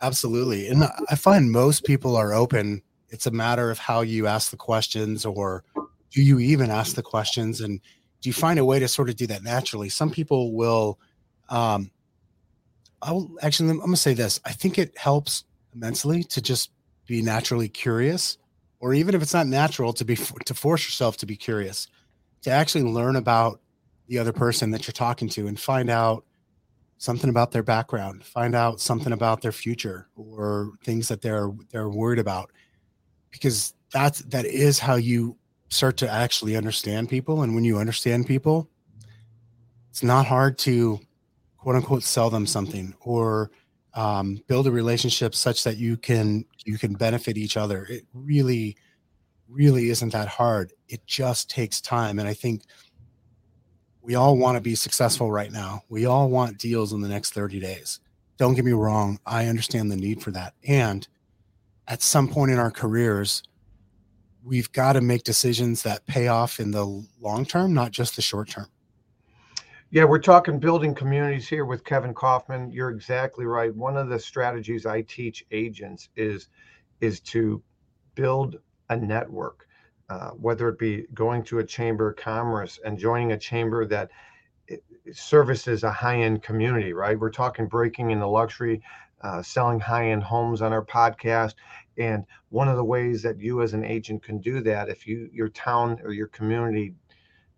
Absolutely, 0.00 0.68
and 0.68 0.84
I 1.10 1.14
find 1.14 1.50
most 1.50 1.84
people 1.84 2.16
are 2.16 2.32
open 2.32 2.82
it's 3.10 3.26
a 3.26 3.30
matter 3.30 3.70
of 3.70 3.78
how 3.78 4.00
you 4.00 4.26
ask 4.26 4.50
the 4.50 4.56
questions 4.56 5.24
or 5.24 5.64
do 6.10 6.22
you 6.22 6.38
even 6.38 6.70
ask 6.70 6.94
the 6.94 7.02
questions 7.02 7.60
and 7.60 7.80
do 8.20 8.28
you 8.28 8.32
find 8.32 8.58
a 8.58 8.64
way 8.64 8.78
to 8.78 8.88
sort 8.88 9.10
of 9.10 9.16
do 9.16 9.26
that 9.26 9.42
naturally? 9.42 9.88
Some 9.88 10.10
people 10.10 10.52
will 10.52 10.98
um 11.48 11.90
I'll 13.02 13.30
actually 13.42 13.70
I'm 13.70 13.80
gonna 13.80 13.96
say 13.96 14.14
this. 14.14 14.40
I 14.44 14.52
think 14.52 14.78
it 14.78 14.96
helps 14.96 15.44
immensely 15.74 16.24
to 16.24 16.40
just 16.40 16.70
be 17.06 17.20
naturally 17.20 17.68
curious, 17.68 18.38
or 18.80 18.94
even 18.94 19.14
if 19.14 19.22
it's 19.22 19.34
not 19.34 19.46
natural, 19.46 19.92
to 19.92 20.04
be 20.04 20.16
to 20.16 20.54
force 20.54 20.86
yourself 20.86 21.18
to 21.18 21.26
be 21.26 21.36
curious, 21.36 21.86
to 22.42 22.50
actually 22.50 22.84
learn 22.84 23.16
about 23.16 23.60
the 24.08 24.18
other 24.18 24.32
person 24.32 24.70
that 24.70 24.86
you're 24.86 24.92
talking 24.92 25.28
to 25.30 25.46
and 25.46 25.58
find 25.58 25.90
out 25.90 26.24
something 26.98 27.28
about 27.28 27.50
their 27.52 27.62
background, 27.62 28.24
find 28.24 28.54
out 28.54 28.80
something 28.80 29.12
about 29.12 29.42
their 29.42 29.52
future 29.52 30.08
or 30.16 30.72
things 30.84 31.08
that 31.08 31.20
they're 31.20 31.50
they're 31.70 31.90
worried 31.90 32.18
about. 32.18 32.50
Because 33.34 33.74
that's 33.92 34.20
that 34.20 34.46
is 34.46 34.78
how 34.78 34.94
you 34.94 35.36
start 35.68 35.96
to 35.98 36.10
actually 36.10 36.56
understand 36.56 37.08
people. 37.08 37.42
And 37.42 37.54
when 37.54 37.64
you 37.64 37.78
understand 37.78 38.28
people, 38.28 38.70
it's 39.90 40.04
not 40.04 40.24
hard 40.24 40.56
to 40.58 41.00
quote 41.58 41.74
unquote 41.74 42.04
sell 42.04 42.30
them 42.30 42.46
something 42.46 42.94
or 43.00 43.50
um, 43.94 44.40
build 44.46 44.68
a 44.68 44.70
relationship 44.70 45.34
such 45.34 45.64
that 45.64 45.76
you 45.76 45.96
can 45.96 46.44
you 46.64 46.78
can 46.78 46.94
benefit 46.94 47.36
each 47.36 47.56
other. 47.56 47.86
It 47.90 48.06
really, 48.14 48.76
really 49.48 49.90
isn't 49.90 50.12
that 50.12 50.28
hard. 50.28 50.72
It 50.88 51.04
just 51.06 51.50
takes 51.50 51.80
time. 51.80 52.20
And 52.20 52.28
I 52.28 52.34
think 52.34 52.62
we 54.00 54.14
all 54.14 54.36
want 54.36 54.56
to 54.56 54.60
be 54.60 54.76
successful 54.76 55.32
right 55.32 55.50
now. 55.50 55.82
We 55.88 56.06
all 56.06 56.28
want 56.28 56.58
deals 56.58 56.92
in 56.92 57.00
the 57.00 57.08
next 57.08 57.34
30 57.34 57.58
days. 57.58 57.98
Don't 58.36 58.54
get 58.54 58.64
me 58.64 58.72
wrong. 58.72 59.18
I 59.26 59.46
understand 59.46 59.90
the 59.90 59.96
need 59.96 60.22
for 60.22 60.30
that. 60.32 60.54
And 60.68 61.06
at 61.88 62.02
some 62.02 62.28
point 62.28 62.50
in 62.50 62.58
our 62.58 62.70
careers, 62.70 63.42
we've 64.42 64.70
got 64.72 64.94
to 64.94 65.00
make 65.00 65.24
decisions 65.24 65.82
that 65.82 66.06
pay 66.06 66.28
off 66.28 66.60
in 66.60 66.70
the 66.70 67.06
long 67.20 67.44
term, 67.44 67.74
not 67.74 67.90
just 67.90 68.16
the 68.16 68.22
short 68.22 68.48
term. 68.48 68.66
Yeah, 69.90 70.04
we're 70.04 70.18
talking 70.18 70.58
building 70.58 70.94
communities 70.94 71.48
here 71.48 71.64
with 71.64 71.84
Kevin 71.84 72.14
Kauffman. 72.14 72.70
You're 72.72 72.90
exactly 72.90 73.46
right. 73.46 73.74
One 73.74 73.96
of 73.96 74.08
the 74.08 74.18
strategies 74.18 74.86
I 74.86 75.02
teach 75.02 75.44
agents 75.52 76.08
is 76.16 76.48
is 77.00 77.20
to 77.20 77.62
build 78.14 78.56
a 78.90 78.96
network 78.96 79.66
uh, 80.10 80.30
whether 80.30 80.68
it 80.68 80.78
be 80.78 81.06
going 81.14 81.42
to 81.44 81.60
a 81.60 81.64
chamber 81.64 82.10
of 82.10 82.16
commerce 82.16 82.78
and 82.84 82.98
joining 82.98 83.32
a 83.32 83.38
chamber 83.38 83.86
that 83.86 84.10
services 85.12 85.82
a 85.82 85.90
high-end 85.90 86.42
community 86.42 86.92
right 86.92 87.18
we're 87.18 87.30
talking 87.30 87.66
breaking 87.66 88.10
into 88.10 88.26
luxury 88.26 88.82
uh, 89.24 89.42
selling 89.42 89.80
high-end 89.80 90.22
homes 90.22 90.62
on 90.62 90.72
our 90.72 90.84
podcast. 90.84 91.54
And 91.98 92.24
one 92.50 92.68
of 92.68 92.76
the 92.76 92.84
ways 92.84 93.22
that 93.22 93.40
you 93.40 93.62
as 93.62 93.74
an 93.74 93.84
agent 93.84 94.22
can 94.22 94.38
do 94.38 94.60
that 94.62 94.88
if 94.88 95.06
you 95.06 95.28
your 95.32 95.48
town 95.48 96.00
or 96.04 96.12
your 96.12 96.28
community 96.28 96.94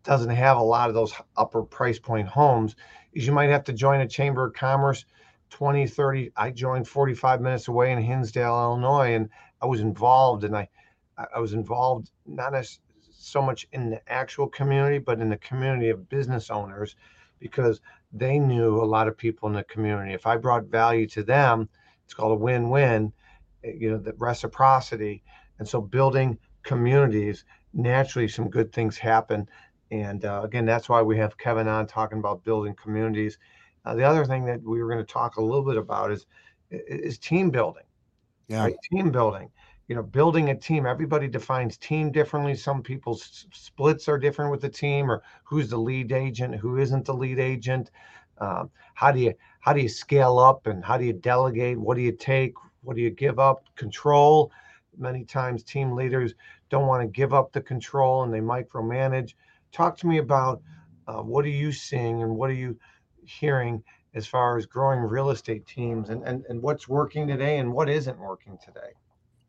doesn't 0.04 0.30
have 0.30 0.56
a 0.56 0.62
lot 0.62 0.88
of 0.88 0.94
those 0.94 1.12
upper 1.36 1.62
price 1.62 1.98
point 1.98 2.28
homes 2.28 2.76
is 3.12 3.26
you 3.26 3.32
might 3.32 3.50
have 3.50 3.64
to 3.64 3.72
join 3.72 4.00
a 4.00 4.08
chamber 4.08 4.46
of 4.46 4.54
commerce 4.54 5.04
20 5.50 5.86
30 5.86 6.30
i 6.36 6.50
joined 6.50 6.86
45 6.86 7.40
minutes 7.40 7.66
away 7.66 7.90
in 7.90 8.00
hinsdale 8.00 8.56
illinois 8.56 9.14
and 9.14 9.28
i 9.60 9.66
was 9.66 9.80
involved 9.80 10.44
and 10.44 10.56
i 10.56 10.68
I 11.34 11.38
was 11.38 11.54
involved 11.54 12.10
not 12.26 12.54
as 12.54 12.78
so 13.10 13.40
much 13.40 13.66
in 13.72 13.90
the 13.90 14.12
actual 14.12 14.48
community, 14.48 14.98
but 14.98 15.20
in 15.20 15.30
the 15.30 15.38
community 15.38 15.88
of 15.88 16.08
business 16.08 16.50
owners 16.50 16.94
because 17.38 17.80
they 18.18 18.38
knew 18.38 18.82
a 18.82 18.84
lot 18.84 19.08
of 19.08 19.16
people 19.16 19.48
in 19.48 19.54
the 19.54 19.64
community. 19.64 20.12
If 20.12 20.26
I 20.26 20.36
brought 20.36 20.64
value 20.64 21.06
to 21.08 21.22
them, 21.22 21.68
it's 22.04 22.14
called 22.14 22.32
a 22.32 22.42
win-win, 22.42 23.12
eh, 23.64 23.72
you 23.76 23.90
know, 23.90 23.98
the 23.98 24.14
reciprocity. 24.14 25.22
And 25.58 25.68
so 25.68 25.80
building 25.80 26.38
communities, 26.62 27.44
naturally 27.72 28.28
some 28.28 28.48
good 28.48 28.72
things 28.72 28.96
happen. 28.96 29.48
And 29.90 30.24
uh, 30.24 30.42
again, 30.44 30.66
that's 30.66 30.88
why 30.88 31.02
we 31.02 31.16
have 31.18 31.38
Kevin 31.38 31.68
on 31.68 31.86
talking 31.86 32.18
about 32.18 32.44
building 32.44 32.74
communities. 32.74 33.38
Uh, 33.84 33.94
the 33.94 34.04
other 34.04 34.24
thing 34.24 34.44
that 34.46 34.62
we 34.62 34.82
were 34.82 34.90
going 34.90 35.04
to 35.04 35.12
talk 35.12 35.36
a 35.36 35.42
little 35.42 35.64
bit 35.64 35.76
about 35.76 36.10
is 36.10 36.26
is 36.70 37.16
team 37.18 37.50
building. 37.50 37.84
Yeah. 38.48 38.64
Right? 38.64 38.76
Team 38.90 39.10
building 39.10 39.50
you 39.88 39.94
know 39.94 40.02
building 40.02 40.50
a 40.50 40.54
team 40.56 40.86
everybody 40.86 41.28
defines 41.28 41.76
team 41.76 42.10
differently. 42.10 42.54
Some 42.54 42.82
people's 42.82 43.46
splits 43.52 44.08
are 44.08 44.18
different 44.18 44.50
with 44.50 44.60
the 44.60 44.68
team 44.68 45.10
or 45.10 45.22
who's 45.44 45.70
the 45.70 45.76
lead 45.76 46.12
agent 46.12 46.56
who 46.56 46.78
isn't 46.78 47.04
the 47.04 47.14
lead 47.14 47.38
agent. 47.38 47.90
Um, 48.38 48.70
how 48.94 49.12
do 49.12 49.20
you 49.20 49.34
how 49.60 49.72
do 49.72 49.80
you 49.80 49.88
scale 49.88 50.38
up 50.38 50.66
and 50.66 50.84
how 50.84 50.98
do 50.98 51.04
you 51.04 51.12
delegate? 51.12 51.78
What 51.78 51.96
do 51.96 52.02
you 52.02 52.12
take? 52.12 52.54
What 52.82 52.96
do 52.96 53.02
you 53.02 53.10
give 53.10 53.38
up? 53.38 53.64
Control. 53.76 54.50
Many 54.98 55.24
times 55.24 55.62
team 55.62 55.92
leaders 55.92 56.34
don't 56.70 56.86
want 56.86 57.02
to 57.02 57.08
give 57.08 57.34
up 57.34 57.52
the 57.52 57.60
control 57.60 58.22
and 58.22 58.32
they 58.32 58.40
micromanage. 58.40 59.34
Talk 59.72 59.96
to 59.98 60.06
me 60.06 60.18
about 60.18 60.62
uh, 61.06 61.22
what 61.22 61.44
are 61.44 61.48
you 61.48 61.70
seeing 61.70 62.22
and 62.22 62.34
what 62.34 62.50
are 62.50 62.54
you 62.54 62.78
hearing 63.24 63.82
as 64.14 64.26
far 64.26 64.56
as 64.56 64.66
growing 64.66 65.00
real 65.00 65.30
estate 65.30 65.66
teams 65.66 66.08
and, 66.08 66.22
and, 66.24 66.44
and 66.48 66.62
what's 66.62 66.88
working 66.88 67.26
today 67.28 67.58
and 67.58 67.70
what 67.70 67.88
isn't 67.88 68.18
working 68.18 68.58
today 68.64 68.92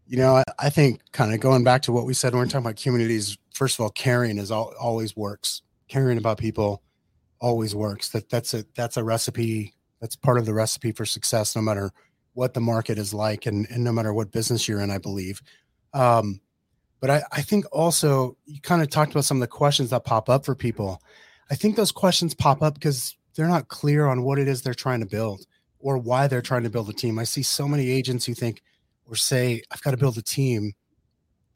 you 0.08 0.18
know, 0.18 0.38
I, 0.38 0.44
I 0.58 0.70
think 0.70 1.02
kind 1.12 1.34
of 1.34 1.40
going 1.40 1.64
back 1.64 1.82
to 1.84 1.92
what 1.92 2.06
we 2.06 2.14
said 2.14 2.34
when 2.34 2.40
we're 2.40 2.46
talking 2.46 2.66
about 2.66 2.78
communities, 2.78 3.38
first 3.54 3.76
of 3.76 3.84
all, 3.84 3.90
caring 3.90 4.38
is 4.38 4.52
all, 4.52 4.74
always 4.80 5.16
works. 5.16 5.62
Caring 5.90 6.18
about 6.18 6.38
people 6.38 6.82
always 7.40 7.76
works. 7.76 8.10
That 8.10 8.30
that's 8.30 8.54
a 8.54 8.66
that's 8.76 8.98
a 8.98 9.04
recipe. 9.04 9.74
That's 10.00 10.16
part 10.16 10.38
of 10.38 10.46
the 10.46 10.54
recipe 10.54 10.92
for 10.92 11.06
success, 11.06 11.56
no 11.56 11.62
matter 11.62 11.92
what 12.34 12.54
the 12.54 12.62
market 12.62 12.98
is 12.98 13.14
like 13.14 13.48
and, 13.48 13.68
and 13.72 13.84
no 13.84 13.92
matter 13.92 14.14
what 14.14 14.32
business 14.32 14.68
you're 14.68 14.82
in, 14.82 14.92
I 14.92 15.00
believe. 15.00 15.42
Um, 15.94 16.40
but 17.00 17.10
I, 17.10 17.24
I 17.32 17.42
think 17.42 17.66
also 17.72 18.38
you 18.46 18.62
kind 18.62 18.82
of 18.82 18.90
talked 18.90 19.12
about 19.12 19.26
some 19.26 19.38
of 19.38 19.42
the 19.42 19.48
questions 19.48 19.90
that 19.90 20.04
pop 20.04 20.30
up 20.30 20.46
for 20.46 20.56
people. 20.56 21.02
I 21.50 21.56
think 21.56 21.76
those 21.76 21.92
questions 21.92 22.36
pop 22.36 22.62
up 22.62 22.76
because 22.76 23.16
they're 23.36 23.48
not 23.48 23.70
clear 23.70 24.08
on 24.08 24.24
what 24.24 24.40
it 24.40 24.48
is 24.48 24.62
they're 24.62 24.74
trying 24.74 25.00
to 25.00 25.06
build 25.06 25.46
or 25.80 25.98
why 25.98 26.28
they're 26.28 26.42
trying 26.42 26.64
to 26.64 26.70
build 26.70 26.90
a 26.90 26.94
team. 26.94 27.18
I 27.20 27.24
see 27.24 27.44
so 27.44 27.68
many 27.68 27.90
agents 27.90 28.26
who 28.26 28.34
think, 28.34 28.62
or 29.08 29.16
say, 29.16 29.62
I've 29.72 29.82
got 29.82 29.92
to 29.92 29.98
build 29.98 30.18
a 30.18 30.22
team. 30.22 30.74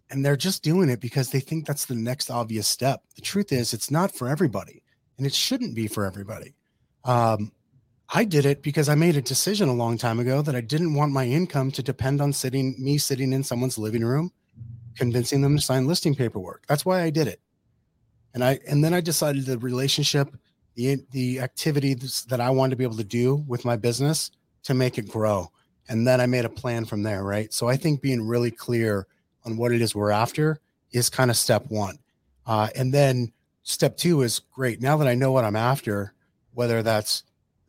And 0.10 0.26
they're 0.26 0.38
just 0.38 0.64
doing 0.64 0.90
it 0.90 1.00
because 1.00 1.30
they 1.30 1.40
think 1.40 1.66
that's 1.66 1.86
the 1.86 1.96
next 1.96 2.30
obvious 2.30 2.68
step. 2.68 3.04
The 3.16 3.22
truth 3.22 3.52
is, 3.52 3.74
it's 3.74 3.90
not 3.92 4.14
for 4.14 4.28
everybody, 4.28 4.84
and 5.18 5.26
it 5.26 5.34
shouldn't 5.34 5.74
be 5.74 5.88
for 5.88 6.06
everybody. 6.06 6.54
Um, 7.06 7.52
I 8.14 8.26
did 8.26 8.46
it 8.46 8.62
because 8.62 8.90
I 8.90 8.96
made 8.96 9.16
a 9.16 9.22
decision 9.22 9.70
a 9.70 9.74
long 9.74 9.98
time 9.98 10.20
ago 10.20 10.42
that 10.42 10.56
I 10.56 10.60
didn't 10.60 10.96
want 10.96 11.14
my 11.14 11.26
income 11.26 11.72
to 11.72 11.84
depend 11.84 12.20
on 12.20 12.34
sitting 12.34 12.76
me 12.78 12.98
sitting 12.98 13.32
in 13.32 13.42
someone's 13.42 13.78
living 13.78 14.04
room, 14.04 14.34
convincing 14.98 15.42
them 15.42 15.56
to 15.56 15.62
sign 15.62 15.88
listing 15.88 16.14
paperwork. 16.14 16.66
That's 16.68 16.86
why 16.86 17.04
I 17.04 17.10
did 17.10 17.28
it. 17.28 17.40
And 18.34 18.44
I 18.44 18.60
and 18.68 18.84
then 18.84 18.94
I 18.94 19.00
decided 19.00 19.46
the 19.46 19.58
relationship, 19.60 20.36
the 20.76 20.98
the 21.12 21.40
activities 21.40 22.26
that 22.28 22.42
I 22.42 22.50
wanted 22.50 22.72
to 22.72 22.76
be 22.76 22.84
able 22.84 22.98
to 22.98 23.06
do 23.06 23.46
with 23.48 23.64
my 23.64 23.78
business 23.78 24.30
to 24.64 24.74
make 24.74 24.98
it 24.98 25.08
grow 25.08 25.50
and 25.92 26.08
then 26.08 26.22
I 26.22 26.26
made 26.26 26.46
a 26.46 26.50
plan 26.50 26.86
from 26.86 27.04
there, 27.04 27.22
right? 27.22 27.52
So 27.54 27.68
I 27.68 27.76
think 27.76 28.02
being 28.02 28.26
really 28.26 28.50
clear 28.50 29.08
on 29.44 29.58
what 29.58 29.74
it 29.74 29.82
is 29.82 29.94
we're 29.94 30.10
after 30.10 30.58
is 30.94 31.10
kind 31.10 31.30
of 31.30 31.36
step 31.36 31.66
one. 31.68 32.00
Uh, 32.48 32.70
and 32.76 32.94
then 32.94 33.34
step 33.64 33.98
two 33.98 34.22
is 34.22 34.40
great. 34.40 34.82
Now 34.82 34.96
that 34.96 35.08
I 35.10 35.16
know 35.16 35.34
what 35.34 35.44
I'm 35.44 35.58
after, 35.58 36.14
whether 36.54 36.82
that's 36.82 37.24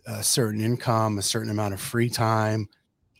a 0.06 0.22
certain 0.22 0.60
income, 0.60 1.18
a 1.18 1.22
certain 1.22 1.50
amount 1.50 1.74
of 1.74 1.80
free 1.80 2.08
time, 2.08 2.68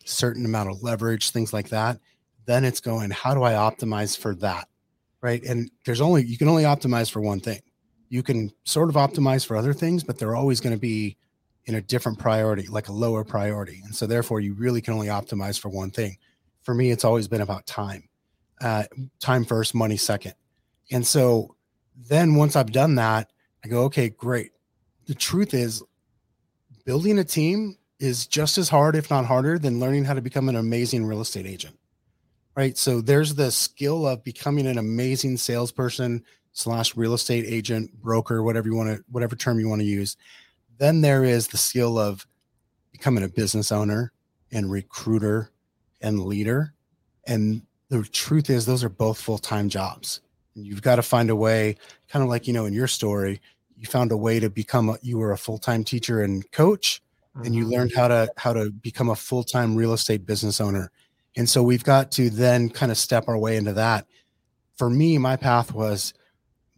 certain 0.04 0.44
amount 0.44 0.70
of 0.70 0.84
leverage, 0.84 1.30
things 1.30 1.52
like 1.52 1.70
that, 1.70 1.98
then 2.46 2.64
it's 2.64 2.80
going, 2.80 3.10
how 3.10 3.34
do 3.34 3.42
I 3.42 3.54
optimize 3.54 4.16
for 4.16 4.36
that? 4.36 4.68
Right. 5.20 5.42
And 5.42 5.68
there's 5.84 6.00
only, 6.00 6.24
you 6.24 6.38
can 6.38 6.46
only 6.46 6.62
optimize 6.62 7.10
for 7.10 7.20
one 7.20 7.40
thing. 7.40 7.60
You 8.08 8.22
can 8.22 8.52
sort 8.62 8.88
of 8.88 8.94
optimize 8.94 9.44
for 9.44 9.56
other 9.56 9.72
things, 9.72 10.04
but 10.04 10.16
they're 10.16 10.36
always 10.36 10.60
going 10.60 10.74
to 10.74 10.80
be 10.80 11.16
in 11.66 11.76
a 11.76 11.80
different 11.80 12.18
priority, 12.18 12.66
like 12.66 12.88
a 12.88 12.92
lower 12.92 13.24
priority. 13.24 13.80
And 13.84 13.94
so 13.94 14.06
therefore 14.06 14.40
you 14.40 14.54
really 14.54 14.80
can 14.80 14.94
only 14.94 15.08
optimize 15.08 15.58
for 15.58 15.68
one 15.68 15.90
thing. 15.90 16.16
For 16.62 16.74
me, 16.74 16.90
it's 16.90 17.04
always 17.04 17.28
been 17.28 17.40
about 17.40 17.66
time. 17.66 18.08
Uh, 18.60 18.84
time 19.20 19.44
first, 19.44 19.74
money 19.74 19.96
second. 19.96 20.34
And 20.90 21.06
so 21.06 21.56
then 22.08 22.34
once 22.34 22.56
I've 22.56 22.72
done 22.72 22.96
that, 22.96 23.30
I 23.64 23.68
go, 23.68 23.84
okay, 23.84 24.08
great. 24.08 24.50
The 25.06 25.14
truth 25.14 25.54
is 25.54 25.82
building 26.84 27.18
a 27.18 27.24
team 27.24 27.76
is 27.98 28.26
just 28.26 28.58
as 28.58 28.68
hard, 28.68 28.96
if 28.96 29.10
not 29.10 29.24
harder, 29.24 29.58
than 29.58 29.78
learning 29.78 30.04
how 30.04 30.14
to 30.14 30.20
become 30.20 30.48
an 30.48 30.56
amazing 30.56 31.04
real 31.04 31.20
estate 31.20 31.46
agent. 31.46 31.78
Right. 32.56 32.76
So 32.76 33.00
there's 33.00 33.34
the 33.34 33.50
skill 33.50 34.06
of 34.06 34.22
becoming 34.24 34.66
an 34.66 34.78
amazing 34.78 35.38
salesperson 35.38 36.22
slash 36.52 36.96
real 36.96 37.14
estate 37.14 37.44
agent, 37.46 37.92
broker, 37.94 38.42
whatever 38.42 38.68
you 38.68 38.74
want 38.74 38.90
to, 38.96 39.04
whatever 39.10 39.36
term 39.36 39.58
you 39.58 39.68
want 39.68 39.80
to 39.80 39.86
use. 39.86 40.16
Then 40.82 41.00
there 41.00 41.22
is 41.22 41.46
the 41.46 41.58
skill 41.58 41.96
of 41.96 42.26
becoming 42.90 43.22
a 43.22 43.28
business 43.28 43.70
owner 43.70 44.10
and 44.50 44.68
recruiter 44.68 45.52
and 46.00 46.24
leader. 46.24 46.74
And 47.24 47.62
the 47.88 48.02
truth 48.02 48.50
is, 48.50 48.66
those 48.66 48.82
are 48.82 48.88
both 48.88 49.20
full 49.20 49.38
time 49.38 49.68
jobs. 49.68 50.22
And 50.56 50.66
you've 50.66 50.82
got 50.82 50.96
to 50.96 51.02
find 51.02 51.30
a 51.30 51.36
way, 51.36 51.76
kind 52.08 52.24
of 52.24 52.28
like, 52.28 52.48
you 52.48 52.52
know, 52.52 52.64
in 52.64 52.72
your 52.72 52.88
story, 52.88 53.40
you 53.76 53.86
found 53.86 54.10
a 54.10 54.16
way 54.16 54.40
to 54.40 54.50
become, 54.50 54.88
a, 54.88 54.98
you 55.02 55.18
were 55.18 55.30
a 55.30 55.38
full 55.38 55.56
time 55.56 55.84
teacher 55.84 56.22
and 56.22 56.50
coach, 56.50 57.00
and 57.44 57.54
you 57.54 57.62
mm-hmm. 57.62 57.74
learned 57.74 57.92
how 57.94 58.08
to, 58.08 58.28
how 58.36 58.52
to 58.52 58.72
become 58.72 59.10
a 59.10 59.14
full 59.14 59.44
time 59.44 59.76
real 59.76 59.92
estate 59.92 60.26
business 60.26 60.60
owner. 60.60 60.90
And 61.36 61.48
so 61.48 61.62
we've 61.62 61.84
got 61.84 62.10
to 62.12 62.28
then 62.28 62.68
kind 62.68 62.90
of 62.90 62.98
step 62.98 63.28
our 63.28 63.38
way 63.38 63.56
into 63.56 63.74
that. 63.74 64.08
For 64.78 64.90
me, 64.90 65.16
my 65.16 65.36
path 65.36 65.72
was 65.72 66.12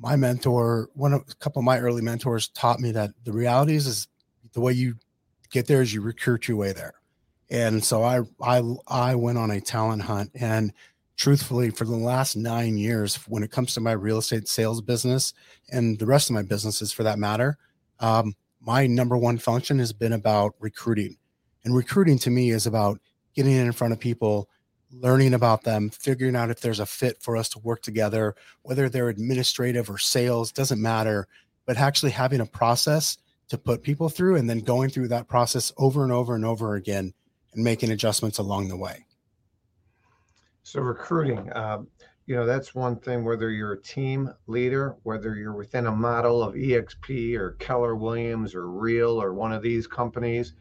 my 0.04 0.16
mentor, 0.16 0.90
one 0.92 1.14
of 1.14 1.22
a 1.30 1.34
couple 1.36 1.60
of 1.60 1.64
my 1.64 1.78
early 1.78 2.02
mentors 2.02 2.48
taught 2.48 2.78
me 2.78 2.92
that 2.92 3.12
the 3.24 3.32
reality 3.32 3.74
is, 3.74 3.86
is 3.86 4.06
the 4.52 4.60
way 4.60 4.70
you 4.70 4.96
get 5.50 5.66
there 5.66 5.80
is 5.80 5.94
you 5.94 6.02
recruit 6.02 6.46
your 6.46 6.58
way 6.58 6.72
there. 6.72 6.92
And 7.48 7.82
so 7.82 8.04
I 8.04 8.20
I 8.42 8.62
I 8.86 9.14
went 9.14 9.38
on 9.38 9.50
a 9.50 9.62
talent 9.62 10.02
hunt 10.02 10.30
and 10.34 10.74
truthfully 11.16 11.70
for 11.70 11.86
the 11.86 11.96
last 11.96 12.36
9 12.36 12.76
years 12.76 13.16
when 13.28 13.42
it 13.42 13.50
comes 13.50 13.72
to 13.72 13.80
my 13.80 13.92
real 13.92 14.18
estate 14.18 14.46
sales 14.46 14.82
business 14.82 15.32
and 15.70 15.98
the 15.98 16.06
rest 16.06 16.28
of 16.28 16.34
my 16.34 16.42
businesses 16.42 16.92
for 16.92 17.02
that 17.04 17.18
matter, 17.18 17.56
um, 18.00 18.34
my 18.60 18.86
number 18.86 19.16
one 19.16 19.38
function 19.38 19.78
has 19.78 19.92
been 19.94 20.12
about 20.12 20.54
recruiting. 20.58 21.16
And 21.64 21.74
recruiting 21.74 22.18
to 22.18 22.30
me 22.30 22.50
is 22.50 22.66
about 22.66 23.00
getting 23.34 23.52
in 23.52 23.72
front 23.72 23.94
of 23.94 24.00
people, 24.00 24.50
learning 25.00 25.34
about 25.34 25.64
them, 25.64 25.90
figuring 25.90 26.36
out 26.36 26.50
if 26.50 26.60
there's 26.60 26.80
a 26.80 26.86
fit 26.86 27.22
for 27.22 27.36
us 27.36 27.48
to 27.50 27.58
work 27.60 27.82
together, 27.82 28.34
whether 28.62 28.88
they're 28.88 29.08
administrative 29.08 29.90
or 29.90 29.98
sales, 29.98 30.52
doesn't 30.52 30.80
matter, 30.80 31.26
but 31.66 31.76
actually 31.76 32.12
having 32.12 32.40
a 32.40 32.46
process 32.46 33.18
to 33.48 33.58
put 33.58 33.82
people 33.82 34.08
through 34.08 34.36
and 34.36 34.48
then 34.48 34.60
going 34.60 34.90
through 34.90 35.08
that 35.08 35.28
process 35.28 35.72
over 35.76 36.02
and 36.02 36.12
over 36.12 36.34
and 36.34 36.44
over 36.44 36.74
again 36.74 37.12
and 37.54 37.64
making 37.64 37.90
adjustments 37.90 38.38
along 38.38 38.68
the 38.68 38.76
way. 38.76 39.04
So, 40.62 40.80
recruiting, 40.80 41.54
um, 41.54 41.88
you 42.26 42.34
know, 42.34 42.46
that's 42.46 42.74
one 42.74 42.96
thing, 42.96 43.22
whether 43.22 43.50
you're 43.50 43.74
a 43.74 43.82
team 43.82 44.32
leader, 44.46 44.96
whether 45.02 45.34
you're 45.34 45.54
within 45.54 45.86
a 45.86 45.92
model 45.92 46.42
of 46.42 46.54
EXP 46.54 47.36
or 47.36 47.52
Keller 47.52 47.96
Williams 47.96 48.54
or 48.54 48.70
Real 48.70 49.20
or 49.20 49.34
one 49.34 49.52
of 49.52 49.62
these 49.62 49.86
companies, 49.86 50.54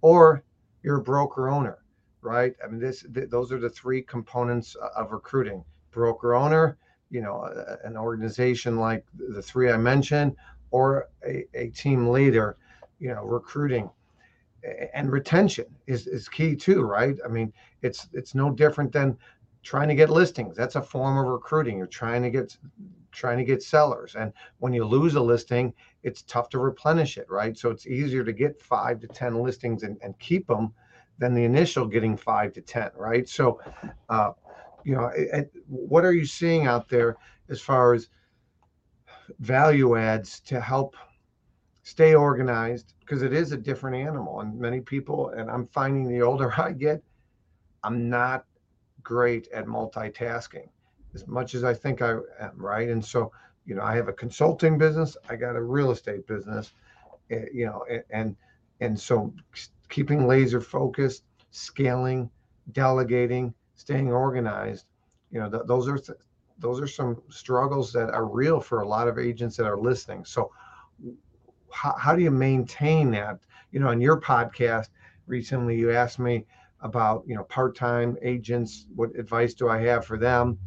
or 0.00 0.42
you're 0.82 0.98
a 0.98 1.02
broker 1.02 1.48
owner, 1.48 1.83
right? 2.24 2.54
I 2.64 2.68
mean, 2.68 2.80
this, 2.80 3.04
th- 3.14 3.30
those 3.30 3.52
are 3.52 3.58
the 3.58 3.70
three 3.70 4.02
components 4.02 4.76
uh, 4.80 4.88
of 4.96 5.12
recruiting 5.12 5.64
broker 5.90 6.34
owner, 6.34 6.78
you 7.10 7.20
know, 7.20 7.48
an 7.84 7.96
organization 7.96 8.78
like 8.78 9.04
the 9.14 9.42
three 9.42 9.70
I 9.70 9.76
mentioned, 9.76 10.34
or 10.70 11.08
a, 11.26 11.44
a 11.54 11.68
team 11.68 12.08
leader, 12.08 12.56
you 12.98 13.08
know, 13.08 13.22
recruiting 13.22 13.88
and 14.94 15.12
retention 15.12 15.66
is, 15.86 16.06
is 16.06 16.28
key 16.28 16.56
too, 16.56 16.82
right? 16.82 17.16
I 17.24 17.28
mean, 17.28 17.52
it's 17.82 18.08
it's 18.12 18.34
no 18.34 18.50
different 18.50 18.92
than 18.92 19.16
trying 19.62 19.88
to 19.88 19.94
get 19.94 20.10
listings. 20.10 20.56
That's 20.56 20.76
a 20.76 20.82
form 20.82 21.18
of 21.18 21.26
recruiting. 21.26 21.78
You're 21.78 21.86
trying 21.86 22.22
to 22.22 22.30
get 22.30 22.56
trying 23.12 23.38
to 23.38 23.44
get 23.44 23.62
sellers. 23.62 24.14
And 24.16 24.32
when 24.58 24.72
you 24.72 24.84
lose 24.84 25.14
a 25.14 25.20
listing, 25.20 25.72
it's 26.02 26.22
tough 26.22 26.48
to 26.50 26.58
replenish 26.58 27.16
it, 27.16 27.26
right? 27.30 27.56
So 27.56 27.70
it's 27.70 27.86
easier 27.86 28.24
to 28.24 28.32
get 28.32 28.60
five 28.60 29.00
to 29.00 29.06
10 29.06 29.40
listings 29.40 29.84
and, 29.84 29.98
and 30.02 30.18
keep 30.18 30.48
them 30.48 30.72
than 31.18 31.34
the 31.34 31.44
initial 31.44 31.86
getting 31.86 32.16
five 32.16 32.52
to 32.54 32.60
10, 32.60 32.90
right? 32.96 33.28
So, 33.28 33.60
uh, 34.08 34.32
you 34.84 34.94
know, 34.94 35.10
it, 35.14 35.52
what 35.68 36.04
are 36.04 36.12
you 36.12 36.26
seeing 36.26 36.66
out 36.66 36.88
there 36.88 37.16
as 37.48 37.60
far 37.60 37.94
as 37.94 38.08
value 39.38 39.96
adds 39.96 40.40
to 40.40 40.60
help 40.60 40.96
stay 41.82 42.14
organized? 42.14 42.94
Because 43.00 43.22
it 43.22 43.32
is 43.32 43.52
a 43.52 43.56
different 43.56 43.96
animal. 43.96 44.40
And 44.40 44.58
many 44.58 44.80
people, 44.80 45.30
and 45.30 45.50
I'm 45.50 45.66
finding 45.68 46.08
the 46.08 46.22
older 46.22 46.52
I 46.60 46.72
get, 46.72 47.02
I'm 47.82 48.08
not 48.08 48.44
great 49.02 49.48
at 49.52 49.66
multitasking 49.66 50.68
as 51.14 51.26
much 51.28 51.54
as 51.54 51.64
I 51.64 51.72
think 51.72 52.02
I 52.02 52.16
am, 52.40 52.56
right? 52.56 52.88
And 52.88 53.04
so, 53.04 53.32
you 53.66 53.74
know, 53.74 53.82
I 53.82 53.94
have 53.94 54.08
a 54.08 54.12
consulting 54.12 54.76
business, 54.76 55.16
I 55.28 55.36
got 55.36 55.56
a 55.56 55.62
real 55.62 55.90
estate 55.90 56.26
business, 56.26 56.72
eh, 57.30 57.44
you 57.52 57.66
know, 57.66 57.84
and 58.10 58.36
and 58.80 58.98
so 58.98 59.32
keeping 59.94 60.26
laser 60.26 60.60
focused, 60.60 61.22
scaling, 61.52 62.28
delegating, 62.72 63.54
staying 63.76 64.10
organized, 64.10 64.86
you 65.30 65.38
know, 65.38 65.48
th- 65.48 65.62
those 65.66 65.86
are 65.86 65.98
th- 65.98 66.18
those 66.58 66.80
are 66.80 66.88
some 66.88 67.22
struggles 67.28 67.92
that 67.92 68.10
are 68.10 68.26
real 68.26 68.58
for 68.60 68.80
a 68.80 68.88
lot 68.88 69.06
of 69.06 69.20
agents 69.20 69.56
that 69.56 69.66
are 69.66 69.78
listening. 69.78 70.24
So, 70.24 70.50
how, 71.70 71.94
how 71.96 72.16
do 72.16 72.22
you 72.22 72.32
maintain 72.32 73.12
that? 73.12 73.38
You 73.70 73.78
know, 73.78 73.86
on 73.88 74.00
your 74.00 74.20
podcast 74.20 74.88
recently, 75.28 75.76
you 75.78 75.92
asked 75.92 76.18
me 76.18 76.44
about 76.80 77.22
you 77.24 77.36
know 77.36 77.44
part-time 77.44 78.16
agents 78.20 78.86
what 78.94 79.08
advice 79.16 79.54
do 79.54 79.70
i 79.70 79.78
have 79.78 80.04
for 80.04 80.18
them 80.18 80.58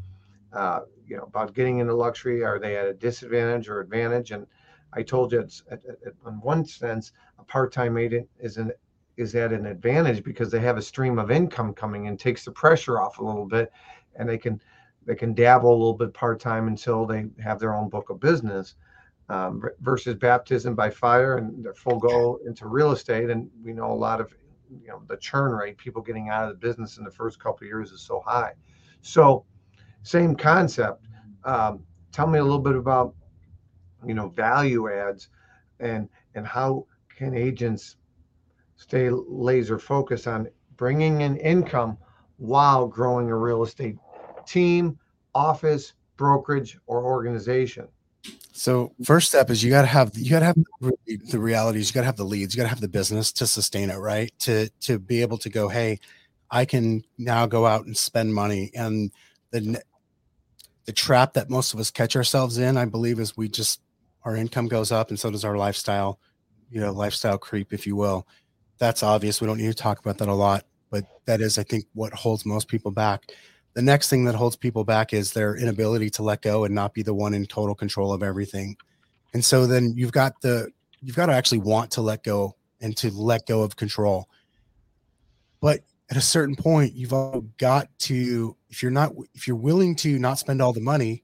uh, 0.53 0.79
you 1.05 1.15
know 1.15 1.23
about 1.23 1.53
getting 1.53 1.77
into 1.77 1.93
luxury 1.93 2.43
are 2.43 2.57
they 2.57 2.75
at 2.75 2.87
a 2.87 2.93
disadvantage 2.93 3.69
or 3.69 3.79
advantage 3.81 4.31
and 4.31 4.47
i 4.93 5.03
told 5.03 5.31
you 5.31 5.39
it's 5.39 5.61
in 5.69 6.41
one 6.41 6.65
sense 6.65 7.11
a 7.37 7.43
part-time 7.43 7.97
agent 7.97 8.27
is 8.39 8.57
an 8.57 8.71
is 9.17 9.35
at 9.35 9.51
an 9.51 9.65
advantage 9.65 10.23
because 10.23 10.51
they 10.51 10.59
have 10.59 10.77
a 10.77 10.81
stream 10.81 11.19
of 11.19 11.31
income 11.31 11.73
coming 11.73 12.07
and 12.07 12.19
takes 12.19 12.45
the 12.45 12.51
pressure 12.51 13.01
off 13.01 13.19
a 13.19 13.23
little 13.23 13.45
bit 13.45 13.71
and 14.15 14.29
they 14.29 14.37
can 14.37 14.61
they 15.05 15.15
can 15.15 15.33
dabble 15.33 15.69
a 15.69 15.71
little 15.71 15.93
bit 15.93 16.13
part-time 16.13 16.67
until 16.67 17.05
they 17.05 17.25
have 17.41 17.59
their 17.59 17.73
own 17.73 17.89
book 17.89 18.09
of 18.09 18.19
business. 18.19 18.75
Um, 19.29 19.61
versus 19.81 20.15
baptism 20.15 20.73
by 20.73 20.89
fire 20.89 21.35
and 21.35 21.61
their 21.61 21.73
full 21.73 21.99
go 21.99 22.39
into 22.45 22.65
real 22.65 22.93
estate 22.93 23.29
and 23.29 23.49
we 23.61 23.73
know 23.73 23.91
a 23.91 23.93
lot 23.93 24.21
of 24.21 24.33
you 24.69 24.87
know 24.87 25.01
the 25.07 25.17
churn 25.17 25.51
rate 25.51 25.77
people 25.77 26.01
getting 26.01 26.29
out 26.29 26.43
of 26.43 26.49
the 26.49 26.67
business 26.67 26.97
in 26.97 27.03
the 27.03 27.11
first 27.11 27.37
couple 27.37 27.65
of 27.65 27.67
years 27.67 27.91
is 27.91 27.99
so 28.01 28.21
high. 28.25 28.53
So 29.01 29.43
same 30.03 30.33
concept. 30.33 31.03
Um, 31.43 31.83
tell 32.13 32.27
me 32.27 32.39
a 32.39 32.43
little 32.43 32.59
bit 32.59 32.75
about 32.75 33.13
you 34.05 34.13
know 34.13 34.29
value 34.29 34.89
adds 34.89 35.29
and 35.79 36.07
and 36.35 36.45
how 36.45 36.85
can 37.15 37.35
agents 37.35 37.97
stay 38.77 39.09
laser 39.09 39.77
focused 39.77 40.27
on 40.27 40.47
bringing 40.77 41.21
in 41.21 41.37
income 41.37 41.97
while 42.37 42.87
growing 42.87 43.29
a 43.29 43.35
real 43.35 43.63
estate 43.63 43.97
team 44.45 44.97
office 45.35 45.93
brokerage 46.15 46.77
or 46.87 47.03
organization 47.03 47.87
so 48.57 48.91
first 49.03 49.27
step 49.27 49.51
is 49.51 49.63
you 49.63 49.69
got 49.69 49.81
to 49.83 49.87
have 49.87 50.11
you 50.15 50.31
got 50.31 50.39
to 50.39 50.45
have 50.45 50.57
the 51.29 51.37
realities. 51.37 51.89
You 51.89 51.93
got 51.93 52.01
to 52.01 52.07
have 52.07 52.17
the 52.17 52.25
leads. 52.25 52.55
You 52.55 52.57
got 52.57 52.63
to 52.63 52.69
have 52.69 52.81
the 52.81 52.87
business 52.87 53.31
to 53.33 53.45
sustain 53.45 53.91
it, 53.91 53.97
right? 53.97 54.33
To 54.39 54.67
to 54.81 54.97
be 54.97 55.21
able 55.21 55.37
to 55.39 55.49
go, 55.49 55.67
hey, 55.67 55.99
I 56.49 56.65
can 56.65 57.03
now 57.19 57.45
go 57.45 57.67
out 57.67 57.85
and 57.85 57.95
spend 57.95 58.33
money. 58.33 58.71
And 58.73 59.11
the 59.51 59.81
the 60.85 60.91
trap 60.91 61.33
that 61.33 61.51
most 61.51 61.73
of 61.75 61.79
us 61.79 61.91
catch 61.91 62.15
ourselves 62.15 62.57
in, 62.57 62.77
I 62.77 62.85
believe, 62.85 63.19
is 63.19 63.37
we 63.37 63.47
just 63.47 63.79
our 64.23 64.35
income 64.35 64.67
goes 64.67 64.91
up, 64.91 65.09
and 65.09 65.19
so 65.19 65.29
does 65.29 65.45
our 65.45 65.55
lifestyle. 65.55 66.19
You 66.71 66.81
know, 66.81 66.91
lifestyle 66.91 67.37
creep, 67.37 67.71
if 67.71 67.85
you 67.85 67.95
will. 67.95 68.27
That's 68.79 69.03
obvious. 69.03 69.41
We 69.41 69.47
don't 69.47 69.57
need 69.57 69.67
to 69.67 69.73
talk 69.73 69.99
about 69.99 70.17
that 70.19 70.27
a 70.27 70.33
lot, 70.33 70.65
but 70.89 71.05
that 71.25 71.41
is, 71.41 71.57
I 71.57 71.63
think, 71.63 71.85
what 71.93 72.13
holds 72.13 72.45
most 72.45 72.67
people 72.67 72.91
back 72.91 73.31
the 73.77 73.83
next 73.83 74.09
thing 74.09 74.25
that 74.25 74.33
holds 74.33 74.55
people 74.55 74.83
back 74.83 75.13
is 75.13 75.33
their 75.33 75.55
inability 75.55 76.09
to 76.09 76.23
let 76.23 76.41
go 76.41 76.65
and 76.65 76.73
not 76.73 76.95
be 76.95 77.03
the 77.03 77.13
one 77.13 77.35
in 77.35 77.45
total 77.45 77.75
control 77.75 78.11
of 78.11 78.23
everything. 78.23 78.75
And 79.35 79.45
so 79.45 79.67
then 79.67 79.93
you've 79.95 80.11
got 80.11 80.41
the 80.41 80.71
you've 80.99 81.15
got 81.15 81.27
to 81.27 81.33
actually 81.33 81.59
want 81.59 81.91
to 81.91 82.01
let 82.01 82.23
go 82.23 82.55
and 82.81 82.97
to 82.97 83.11
let 83.11 83.45
go 83.45 83.61
of 83.61 83.75
control. 83.75 84.29
But 85.61 85.81
at 86.09 86.17
a 86.17 86.21
certain 86.21 86.55
point, 86.55 86.95
you've 86.95 87.13
got 87.59 87.87
to 87.99 88.57
if 88.71 88.81
you're 88.81 88.89
not 88.89 89.13
if 89.35 89.45
you're 89.45 89.55
willing 89.55 89.95
to 89.97 90.17
not 90.17 90.39
spend 90.39 90.59
all 90.59 90.73
the 90.73 90.81
money 90.81 91.23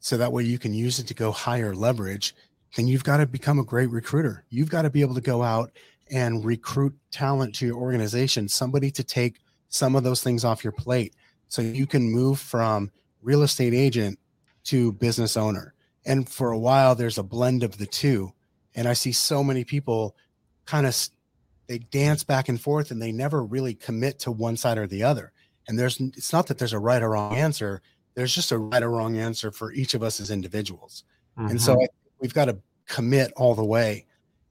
so 0.00 0.18
that 0.18 0.32
way 0.32 0.42
you 0.42 0.58
can 0.58 0.74
use 0.74 0.98
it 0.98 1.06
to 1.06 1.14
go 1.14 1.32
higher 1.32 1.74
leverage, 1.74 2.34
then 2.76 2.86
you've 2.86 3.04
got 3.04 3.16
to 3.16 3.26
become 3.26 3.58
a 3.58 3.64
great 3.64 3.88
recruiter. 3.88 4.44
You've 4.50 4.68
got 4.68 4.82
to 4.82 4.90
be 4.90 5.00
able 5.00 5.14
to 5.14 5.22
go 5.22 5.42
out 5.42 5.72
and 6.10 6.44
recruit 6.44 6.94
talent 7.10 7.54
to 7.56 7.66
your 7.66 7.76
organization, 7.76 8.48
somebody 8.48 8.90
to 8.90 9.02
take 9.02 9.40
some 9.68 9.96
of 9.96 10.04
those 10.04 10.22
things 10.22 10.44
off 10.44 10.62
your 10.62 10.72
plate 10.72 11.14
so 11.48 11.62
you 11.62 11.86
can 11.86 12.10
move 12.10 12.38
from 12.38 12.90
real 13.22 13.42
estate 13.42 13.74
agent 13.74 14.18
to 14.64 14.92
business 14.92 15.36
owner. 15.36 15.74
And 16.06 16.28
for 16.28 16.50
a 16.50 16.58
while, 16.58 16.94
there's 16.94 17.18
a 17.18 17.22
blend 17.22 17.62
of 17.62 17.78
the 17.78 17.86
two. 17.86 18.32
And 18.74 18.86
I 18.86 18.92
see 18.92 19.12
so 19.12 19.42
many 19.42 19.64
people 19.64 20.16
kind 20.66 20.86
of 20.86 20.96
they 21.66 21.78
dance 21.78 22.24
back 22.24 22.48
and 22.48 22.60
forth 22.60 22.90
and 22.90 23.00
they 23.00 23.12
never 23.12 23.42
really 23.42 23.74
commit 23.74 24.18
to 24.20 24.30
one 24.30 24.56
side 24.56 24.78
or 24.78 24.86
the 24.86 25.02
other. 25.02 25.32
And 25.66 25.78
there's 25.78 25.98
it's 26.00 26.32
not 26.32 26.46
that 26.48 26.58
there's 26.58 26.72
a 26.72 26.78
right 26.78 27.02
or 27.02 27.10
wrong 27.10 27.34
answer. 27.34 27.80
There's 28.14 28.34
just 28.34 28.52
a 28.52 28.58
right 28.58 28.82
or 28.82 28.90
wrong 28.90 29.16
answer 29.16 29.50
for 29.50 29.72
each 29.72 29.94
of 29.94 30.02
us 30.02 30.20
as 30.20 30.30
individuals. 30.30 31.04
Mm-hmm. 31.38 31.50
And 31.50 31.62
so 31.62 31.74
mm-hmm. 31.74 31.84
we've 32.20 32.34
got 32.34 32.46
to 32.46 32.58
commit 32.86 33.32
all 33.36 33.54
the 33.54 33.64
way. 33.64 34.06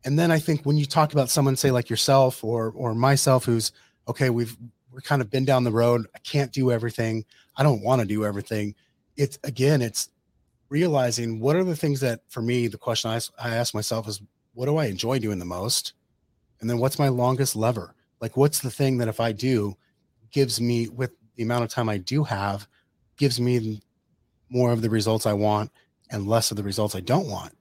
And 0.06 0.20
then 0.20 0.32
I 0.32 0.40
think 0.40 0.64
when 0.64 0.78
you 0.78 0.86
talk 0.86 1.14
about 1.14 1.30
someone 1.30 1.56
say 1.56 1.72
like 1.72 1.90
yourself 1.90 2.44
or 2.44 2.72
or 2.76 2.94
myself 2.94 3.46
who's 3.46 3.72
okay, 4.08 4.30
we've 4.30 4.58
we're 4.92 5.02
kind 5.02 5.22
of 5.22 5.30
been 5.30 5.46
down 5.46 5.64
the 5.64 5.72
road. 5.72 6.06
I 6.16 6.20
can't 6.20 6.52
do 6.52 6.72
everything. 6.72 7.26
I 7.56 7.64
don't 7.64 7.82
want 7.82 8.02
to 8.02 8.08
do 8.08 8.26
everything. 8.26 8.76
It's 9.16 9.40
again, 9.44 9.82
it's 9.82 10.10
realizing 10.70 11.40
what 11.40 11.56
are 11.56 11.64
the 11.64 11.76
things 11.76 12.00
that 12.02 12.22
for 12.30 12.42
me, 12.42 12.68
the 12.68 12.78
question 12.78 13.12
I, 13.12 13.20
I 13.40 13.56
ask 13.56 13.74
myself 13.74 14.08
is, 14.08 14.22
what 14.54 14.66
do 14.66 14.78
I 14.78 14.86
enjoy 14.86 15.20
doing 15.20 15.40
the 15.40 15.46
most? 15.46 15.94
And 16.60 16.70
then 16.70 16.78
what's 16.78 17.00
my 17.00 17.10
longest 17.10 17.56
lever? 17.56 17.94
Like, 18.22 18.38
what's 18.38 18.60
the 18.60 18.72
thing 18.72 18.98
that 19.00 19.08
if 19.08 19.20
I 19.20 19.34
do 19.34 19.76
gives 20.32 20.62
me, 20.62 20.88
with 20.88 21.12
the 21.36 21.44
amount 21.44 21.64
of 21.64 21.70
time 21.70 21.90
I 21.90 21.98
do 21.98 22.24
have, 22.24 22.68
gives 23.18 23.40
me 23.40 23.82
more 24.50 24.72
of 24.72 24.82
the 24.82 24.90
results 24.90 25.26
I 25.26 25.34
want 25.34 25.72
and 26.10 26.28
less 26.28 26.52
of 26.52 26.58
the 26.58 26.64
results 26.64 26.96
I 26.96 27.02
don't 27.02 27.28
want. 27.28 27.54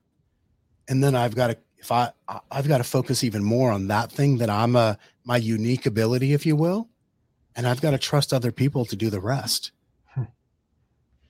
And 0.89 1.03
then 1.03 1.15
I've 1.15 1.35
got 1.35 1.49
to, 1.49 1.59
if 1.83 1.91
I, 1.91 2.13
I've 2.51 2.69
got 2.69 2.79
to 2.79 2.85
focus 2.85 3.25
even 3.25 3.43
more 3.43 3.73
on 3.73 3.89
that 3.89 4.13
thing 4.13 4.39
that 4.39 4.49
I'm 4.49 4.77
a, 4.77 4.97
my 5.25 5.37
unique 5.37 5.85
ability, 5.85 6.33
if 6.33 6.47
you 6.47 6.55
will, 6.55 6.89
and 7.57 7.67
I've 7.67 7.81
got 7.81 7.91
to 7.91 7.99
trust 7.99 8.33
other 8.33 8.53
people 8.53 8.85
to 8.87 8.95
do 8.95 9.11
the 9.11 9.21
rest. 9.21 9.73
Hmm. 10.15 10.23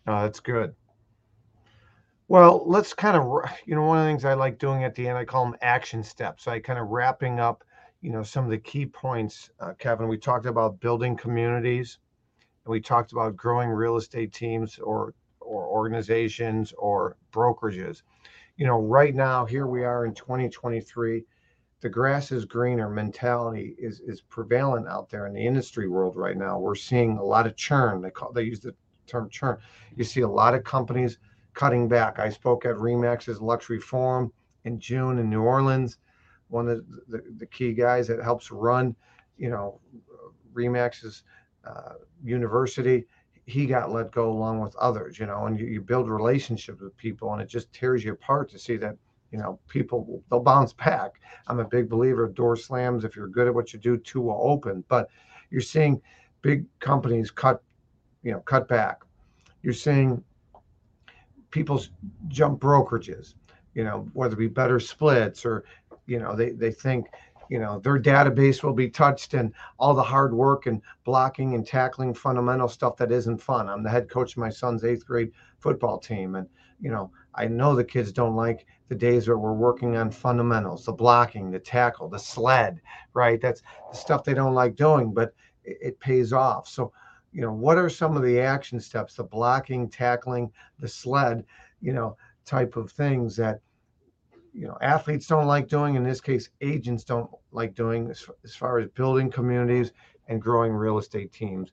Oh, 0.07 0.23
that's 0.23 0.41
good. 0.41 0.75
Well, 2.29 2.65
let's 2.67 2.93
kind 2.93 3.17
of, 3.17 3.51
you 3.65 3.75
know, 3.75 3.83
one 3.83 3.99
of 3.99 4.05
the 4.05 4.11
things 4.11 4.27
I 4.27 4.35
like 4.35 4.59
doing 4.59 4.85
at 4.85 4.95
the 4.95 5.09
end, 5.09 5.17
I 5.17 5.25
call 5.25 5.45
them 5.47 5.57
action 5.63 6.05
steps. 6.05 6.47
I 6.47 6.61
kind 6.61 6.79
of 6.79 6.89
wrapping 6.89 7.41
up, 7.41 7.65
you 8.03 8.11
know, 8.11 8.23
some 8.23 8.45
of 8.45 8.51
the 8.51 8.59
key 8.59 8.85
points. 8.85 9.51
Uh, 9.59 9.73
Kevin, 9.79 10.07
we 10.07 10.19
talked 10.19 10.47
about 10.47 10.81
building 10.81 11.17
communities, 11.17 11.99
and 12.65 12.73
we 12.73 12.81
talked 12.81 13.13
about 13.13 13.37
growing 13.37 13.71
real 13.71 13.97
estate 13.97 14.33
teams 14.33 14.79
or 14.79 15.15
or 15.41 15.67
organizations 15.67 16.73
or 16.79 17.17
brokerages. 17.33 18.03
You 18.63 18.69
know, 18.69 18.79
right 18.79 19.13
now, 19.13 19.45
here 19.45 19.67
we 19.67 19.83
are 19.83 20.07
in 20.07 20.15
2023. 20.15 21.25
The 21.81 21.89
grass 21.89 22.31
is 22.31 22.45
greener 22.45 22.89
mentality 22.89 23.75
is 23.77 23.99
is 23.99 24.21
prevalent 24.21 24.87
out 24.87 25.11
there 25.11 25.27
in 25.27 25.33
the 25.33 25.45
industry 25.45 25.89
world 25.89 26.15
right 26.15 26.37
now. 26.37 26.61
We're 26.61 26.77
seeing 26.77 27.19
a 27.19 27.25
lot 27.25 27.49
of 27.49 27.57
churn. 27.57 28.01
They 28.01 28.11
call 28.11 28.31
they 28.31 28.45
use 28.45 28.61
the 28.61 28.73
term 29.09 29.29
churn. 29.31 29.59
You 29.97 30.05
see 30.05 30.21
a 30.21 30.29
lot 30.29 30.55
of 30.55 30.63
companies 30.63 31.19
cutting 31.55 31.89
back. 31.89 32.21
I 32.21 32.29
spoke 32.29 32.65
at 32.65 32.77
Remax's 32.77 33.41
Luxury 33.41 33.81
Forum 33.81 34.33
in 34.63 34.79
June 34.79 35.19
in 35.19 35.29
New 35.29 35.43
Orleans. 35.43 35.99
One 36.47 36.69
of 36.69 36.87
the, 36.89 37.17
the, 37.17 37.25
the 37.39 37.47
key 37.47 37.73
guys 37.73 38.07
that 38.07 38.23
helps 38.23 38.53
run, 38.53 38.95
you 39.39 39.51
know, 39.51 39.81
Remax's 40.55 41.25
uh, 41.67 41.95
university 42.23 43.07
he 43.53 43.67
got 43.67 43.93
let 43.93 44.11
go 44.11 44.31
along 44.31 44.61
with 44.61 44.75
others, 44.77 45.19
you 45.19 45.27
know, 45.27 45.45
and 45.45 45.61
you, 45.61 45.67
you 45.67 45.81
build 45.81 46.09
relationships 46.09 46.81
with 46.81 46.97
people 46.97 47.33
and 47.35 47.43
it 47.43 47.49
just 47.49 47.71
tears 47.71 48.03
you 48.03 48.13
apart 48.13 48.49
to 48.51 48.59
see 48.59 48.77
that, 48.79 48.97
you 49.31 49.39
know, 49.39 49.59
people 49.69 50.23
they'll 50.31 50.41
bounce 50.41 50.73
back. 50.73 51.21
I'm 51.49 51.59
a 51.59 51.65
big 51.65 51.91
believer 51.91 52.25
of 52.25 52.35
door 52.35 52.57
slams. 52.57 53.05
If 53.05 53.15
you're 53.15 53.29
good 53.29 53.47
at 53.47 53.55
what 53.55 53.75
you 53.75 53.79
do, 53.79 53.99
two 53.99 54.23
will 54.23 54.41
open. 54.43 54.83
But 54.89 55.11
you're 55.51 55.61
seeing 55.61 56.01
big 56.41 56.65
companies 56.81 57.31
cut, 57.31 57.63
you 58.23 58.33
know, 58.33 58.41
cut 58.41 58.69
back. 58.69 59.03
You're 59.63 59.75
seeing 59.75 60.25
people's 61.51 61.91
jump 62.29 62.59
brokerages, 62.59 63.35
you 63.75 63.85
know, 63.85 64.09
whether 64.15 64.35
it 64.35 64.39
be 64.39 64.49
better 64.49 64.81
splits 64.81 65.45
or, 65.45 65.65
you 66.07 66.19
know, 66.19 66.35
they, 66.35 66.51
they 66.53 66.73
think 66.73 67.09
you 67.53 67.59
know 67.59 67.79
their 67.81 68.01
database 68.01 68.63
will 68.63 68.73
be 68.73 68.89
touched 68.89 69.35
and 69.35 69.53
all 69.79 69.93
the 69.93 70.03
hard 70.03 70.33
work 70.33 70.65
and 70.65 70.81
blocking 71.05 71.55
and 71.55 71.67
tackling 71.67 72.15
fundamental 72.15 72.67
stuff 72.67 72.97
that 72.97 73.13
isn't 73.13 73.37
fun. 73.37 73.69
I'm 73.69 73.83
the 73.83 73.91
head 73.91 74.09
coach 74.09 74.33
of 74.33 74.39
my 74.39 74.49
son's 74.49 74.85
eighth 74.85 75.05
grade 75.05 75.33
football 75.59 75.99
team 75.99 76.35
and 76.37 76.49
you 76.81 76.91
know 76.91 77.13
i 77.35 77.47
know 77.47 77.77
the 77.77 77.85
kids 77.85 78.11
don't 78.11 78.35
like 78.35 78.65
the 78.89 78.95
days 78.95 79.29
where 79.29 79.37
we're 79.37 79.53
working 79.53 79.97
on 79.99 80.11
fundamentals 80.11 80.87
the 80.87 80.93
blocking 80.93 81.51
the 81.51 81.59
tackle 81.59 82.09
the 82.09 82.19
sled 82.19 82.81
right? 83.13 83.39
That's 83.39 83.63
the 83.91 83.99
stuff 83.99 84.25
they 84.25 84.33
don't 84.33 84.55
like 84.55 84.75
doing 84.75 85.13
but 85.13 85.35
it, 85.63 85.77
it 85.83 86.01
pays 86.01 86.33
off. 86.33 86.67
So 86.67 86.91
you 87.35 87.43
know 87.43 87.53
what 87.53 87.77
are 87.77 87.91
some 87.91 88.17
of 88.17 88.23
the 88.23 88.41
action 88.41 88.81
steps 88.81 89.17
the 89.17 89.25
blocking 89.25 89.91
tackling 89.91 90.51
the 90.79 90.89
sled 90.89 91.45
you 91.83 91.93
know 91.93 92.17
type 92.47 92.77
of 92.77 92.91
things 92.91 93.37
that 93.37 93.61
you 94.53 94.67
know 94.67 94.77
athletes 94.83 95.27
don't 95.27 95.47
like 95.47 95.69
doing 95.69 95.95
in 95.95 96.05
this 96.05 96.21
case 96.21 96.51
agents 96.61 97.05
don't 97.05 97.31
like 97.53 97.75
doing 97.75 98.11
as, 98.11 98.27
as 98.45 98.55
far 98.55 98.79
as 98.79 98.89
building 98.91 99.31
communities 99.31 99.93
and 100.29 100.41
growing 100.41 100.73
real 100.73 100.99
estate 100.99 101.33
teams. 101.33 101.71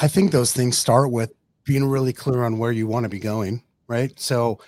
I 0.00 0.08
think 0.08 0.32
those 0.32 0.52
things 0.52 0.76
start 0.76 1.12
with 1.12 1.32
being 1.64 1.84
really 1.84 2.12
clear 2.12 2.44
on 2.44 2.58
where 2.58 2.72
you 2.72 2.86
want 2.86 3.04
to 3.04 3.08
be 3.08 3.20
going 3.20 3.62
right? 3.88 4.18
So 4.20 4.60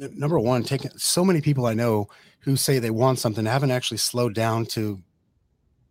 n- 0.00 0.14
number 0.16 0.38
one 0.38 0.62
taking 0.62 0.90
so 0.96 1.24
many 1.24 1.42
people 1.42 1.66
i 1.66 1.74
know 1.74 2.08
who 2.40 2.56
say 2.56 2.78
they 2.78 2.90
want 2.90 3.18
something 3.18 3.44
haven't 3.44 3.72
actually 3.72 3.98
slowed 3.98 4.34
down 4.34 4.64
to 4.64 5.02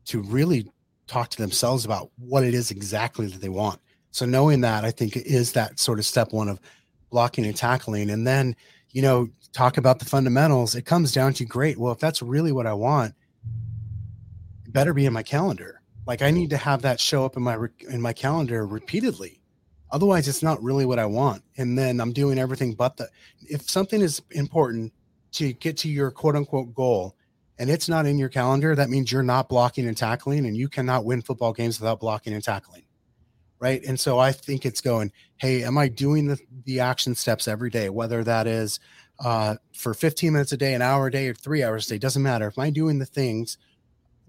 to 0.06 0.22
really 0.24 0.72
talk 1.06 1.30
to 1.30 1.38
themselves 1.38 1.86
about 1.86 2.10
what 2.18 2.44
it 2.44 2.54
is 2.54 2.72
exactly 2.72 3.28
that 3.28 3.42
they 3.42 3.50
want. 3.50 3.80
So 4.12 4.26
knowing 4.26 4.62
that 4.62 4.84
i 4.84 4.90
think 4.90 5.16
is 5.16 5.52
that 5.52 5.80
sort 5.80 6.00
of 6.00 6.06
step 6.06 6.32
one 6.32 6.50
of 6.50 6.60
blocking 7.12 7.46
and 7.46 7.56
tackling. 7.56 8.10
And 8.10 8.26
then 8.26 8.56
you 8.92 9.02
know 9.02 9.28
talk 9.58 9.78
about 9.78 9.98
the 9.98 10.06
fundamentals, 10.06 10.76
it 10.76 10.84
comes 10.84 11.12
down 11.12 11.34
to 11.34 11.46
great. 11.46 11.78
Well, 11.78 11.92
if 11.92 12.00
that's 12.00 12.22
really 12.22 12.52
what 12.52 12.68
I 12.68 12.74
want, 12.74 13.16
it 14.66 14.72
better 14.72 14.94
be 14.94 15.06
in 15.08 15.14
my 15.14 15.24
calendar. 15.24 15.82
Like 16.06 16.22
I 16.22 16.30
need 16.30 16.52
to 16.52 16.58
have 16.58 16.84
that 16.84 17.00
show 17.00 17.26
up 17.26 17.36
in 17.36 17.44
my 17.44 17.58
in 17.90 18.02
my 18.02 18.14
calendar 18.14 18.66
repeatedly. 18.68 19.42
Otherwise, 19.92 20.28
it's 20.28 20.44
not 20.44 20.62
really 20.62 20.86
what 20.86 21.00
I 21.00 21.06
want. 21.06 21.44
And 21.58 21.78
then 21.78 22.00
I'm 22.00 22.14
doing 22.14 22.38
everything 22.38 22.74
but 22.74 22.98
the. 22.98 23.10
If 23.42 23.70
something 23.70 24.02
is 24.02 24.22
important 24.32 24.94
to 25.34 25.54
get 25.54 25.76
to 25.78 25.90
your 25.90 26.12
quote 26.12 26.36
unquote 26.36 26.74
goal, 26.74 27.16
and 27.58 27.70
it's 27.70 27.90
not 27.90 28.06
in 28.06 28.20
your 28.20 28.30
calendar, 28.30 28.76
that 28.76 28.90
means 28.90 29.12
you're 29.12 29.24
not 29.24 29.50
blocking 29.50 29.88
and 29.88 29.98
tackling, 29.98 30.46
and 30.46 30.56
you 30.56 30.70
cannot 30.70 31.04
win 31.04 31.22
football 31.22 31.52
games 31.52 31.80
without 31.80 32.00
blocking 32.00 32.34
and 32.34 32.44
tackling. 32.44 32.84
Right. 33.60 33.84
And 33.86 34.00
so 34.00 34.20
I 34.20 34.34
think 34.34 34.68
it's 34.68 34.82
going, 34.82 35.12
hey, 35.38 35.64
am 35.64 35.80
I 35.80 35.88
doing 35.88 36.28
the, 36.28 36.38
the 36.66 36.80
action 36.80 37.16
steps 37.16 37.48
every 37.48 37.72
day? 37.72 37.90
Whether 37.90 38.24
that 38.24 38.46
is 38.46 38.80
uh, 39.20 39.56
for 39.74 39.94
15 39.94 40.34
minutes 40.34 40.52
a 40.52 40.58
day, 40.58 40.74
an 40.74 40.82
hour 40.82 41.08
a 41.08 41.12
day, 41.12 41.28
or 41.28 41.34
three 41.34 41.64
hours 41.64 41.86
a 41.88 41.90
day, 41.90 41.98
doesn't 41.98 42.22
matter. 42.22 42.48
If 42.48 42.58
I'm 42.58 42.74
doing 42.74 43.00
the 43.00 43.06
things, 43.06 43.58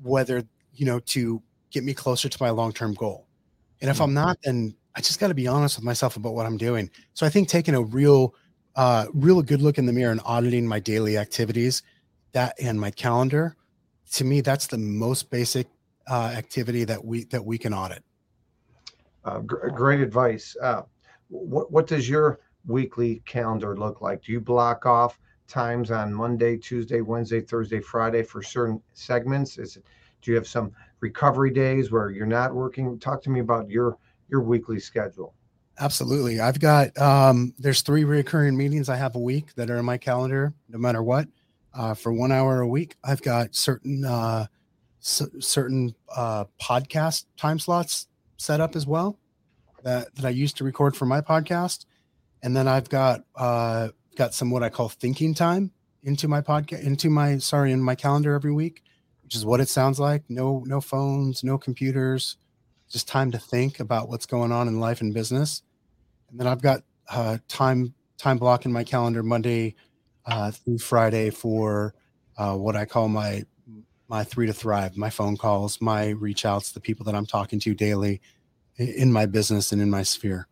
whether, 0.02 0.42
you 0.74 0.86
know, 0.86 1.00
to 1.00 1.42
get 1.70 1.84
me 1.84 1.94
closer 1.94 2.28
to 2.28 2.38
my 2.40 2.50
long 2.50 2.72
term 2.72 2.94
goal. 2.94 3.26
And 3.80 3.90
if 3.90 4.00
I'm 4.00 4.08
mm-hmm. 4.08 4.14
not, 4.14 4.38
then 4.42 4.74
I 4.94 5.00
just 5.00 5.20
got 5.20 5.28
to 5.28 5.34
be 5.34 5.46
honest 5.46 5.76
with 5.76 5.84
myself 5.84 6.16
about 6.16 6.34
what 6.34 6.46
I'm 6.46 6.56
doing. 6.56 6.90
So 7.14 7.26
I 7.26 7.28
think 7.28 7.48
taking 7.48 7.74
a 7.74 7.82
real, 7.82 8.34
uh, 8.76 9.06
real 9.12 9.42
good 9.42 9.62
look 9.62 9.78
in 9.78 9.86
the 9.86 9.92
mirror 9.92 10.12
and 10.12 10.20
auditing 10.24 10.66
my 10.66 10.80
daily 10.80 11.18
activities, 11.18 11.82
that 12.32 12.54
and 12.60 12.80
my 12.80 12.90
calendar, 12.90 13.56
to 14.12 14.24
me, 14.24 14.40
that's 14.40 14.66
the 14.66 14.78
most 14.78 15.30
basic 15.30 15.68
uh, 16.10 16.32
activity 16.36 16.84
that 16.84 17.04
we 17.04 17.24
that 17.24 17.44
we 17.44 17.58
can 17.58 17.74
audit. 17.74 18.02
Uh, 19.24 19.40
gr- 19.40 19.68
great 19.68 20.00
advice. 20.00 20.56
Uh, 20.62 20.82
what 21.28 21.70
what 21.70 21.86
does 21.86 22.08
your 22.08 22.40
weekly 22.68 23.20
calendar 23.24 23.76
look 23.76 24.00
like? 24.00 24.22
Do 24.22 24.30
you 24.30 24.40
block 24.40 24.86
off 24.86 25.18
times 25.48 25.90
on 25.90 26.14
Monday, 26.14 26.56
Tuesday, 26.56 27.00
Wednesday, 27.00 27.40
Thursday, 27.40 27.80
Friday 27.80 28.22
for 28.22 28.42
certain 28.42 28.80
segments? 28.92 29.58
Is 29.58 29.76
it, 29.76 29.84
do 30.22 30.30
you 30.30 30.36
have 30.36 30.46
some 30.46 30.72
recovery 31.00 31.50
days 31.50 31.90
where 31.90 32.10
you're 32.10 32.26
not 32.26 32.54
working? 32.54 32.98
Talk 33.00 33.22
to 33.24 33.30
me 33.30 33.40
about 33.40 33.68
your 33.68 33.98
your 34.28 34.42
weekly 34.42 34.78
schedule. 34.78 35.34
Absolutely. 35.80 36.40
I've 36.40 36.60
got 36.60 36.96
um, 36.98 37.54
there's 37.58 37.82
three 37.82 38.04
recurring 38.04 38.56
meetings 38.56 38.88
I 38.88 38.96
have 38.96 39.16
a 39.16 39.20
week 39.20 39.54
that 39.54 39.70
are 39.70 39.78
in 39.78 39.84
my 39.84 39.96
calendar, 39.96 40.52
no 40.68 40.78
matter 40.78 41.02
what. 41.02 41.28
Uh, 41.72 41.94
for 41.94 42.12
one 42.12 42.32
hour 42.32 42.60
a 42.60 42.66
week, 42.66 42.96
I've 43.04 43.22
got 43.22 43.54
certain 43.54 44.04
uh, 44.04 44.46
c- 45.00 45.40
certain 45.40 45.94
uh, 46.14 46.44
podcast 46.60 47.26
time 47.36 47.58
slots 47.58 48.08
set 48.36 48.60
up 48.60 48.74
as 48.74 48.86
well 48.86 49.18
that, 49.84 50.14
that 50.16 50.24
I 50.24 50.30
used 50.30 50.56
to 50.58 50.64
record 50.64 50.96
for 50.96 51.06
my 51.06 51.20
podcast 51.20 51.84
and 52.42 52.56
then 52.56 52.68
I've 52.68 52.88
got 52.88 53.24
uh, 53.36 53.88
got 54.16 54.34
some 54.34 54.50
what 54.50 54.62
I 54.62 54.68
call 54.68 54.88
thinking 54.88 55.34
time 55.34 55.72
into 56.02 56.28
my 56.28 56.40
podcast, 56.40 56.82
into 56.82 57.10
my 57.10 57.38
sorry, 57.38 57.72
in 57.72 57.82
my 57.82 57.94
calendar 57.94 58.34
every 58.34 58.52
week, 58.52 58.82
which 59.22 59.34
is 59.34 59.44
what 59.44 59.60
it 59.60 59.68
sounds 59.68 59.98
like. 59.98 60.24
No, 60.28 60.64
no 60.66 60.80
phones, 60.80 61.44
no 61.44 61.58
computers, 61.58 62.36
just 62.88 63.08
time 63.08 63.30
to 63.32 63.38
think 63.38 63.80
about 63.80 64.08
what's 64.08 64.26
going 64.26 64.52
on 64.52 64.68
in 64.68 64.80
life 64.80 65.00
and 65.00 65.14
business. 65.14 65.62
And 66.30 66.38
then 66.38 66.46
I've 66.46 66.62
got 66.62 66.82
uh, 67.10 67.38
time 67.48 67.94
time 68.18 68.38
block 68.38 68.64
in 68.64 68.72
my 68.72 68.84
calendar 68.84 69.22
Monday 69.22 69.74
uh, 70.26 70.50
through 70.50 70.78
Friday 70.78 71.30
for 71.30 71.94
uh, 72.36 72.54
what 72.54 72.76
I 72.76 72.84
call 72.84 73.08
my 73.08 73.44
my 74.08 74.24
three 74.24 74.46
to 74.46 74.54
thrive, 74.54 74.96
my 74.96 75.10
phone 75.10 75.36
calls, 75.36 75.80
my 75.80 76.08
reach 76.08 76.46
outs, 76.46 76.72
the 76.72 76.80
people 76.80 77.04
that 77.04 77.14
I'm 77.14 77.26
talking 77.26 77.60
to 77.60 77.74
daily 77.74 78.22
in 78.78 79.12
my 79.12 79.26
business 79.26 79.70
and 79.70 79.82
in 79.82 79.90
my 79.90 80.02
sphere. 80.02 80.47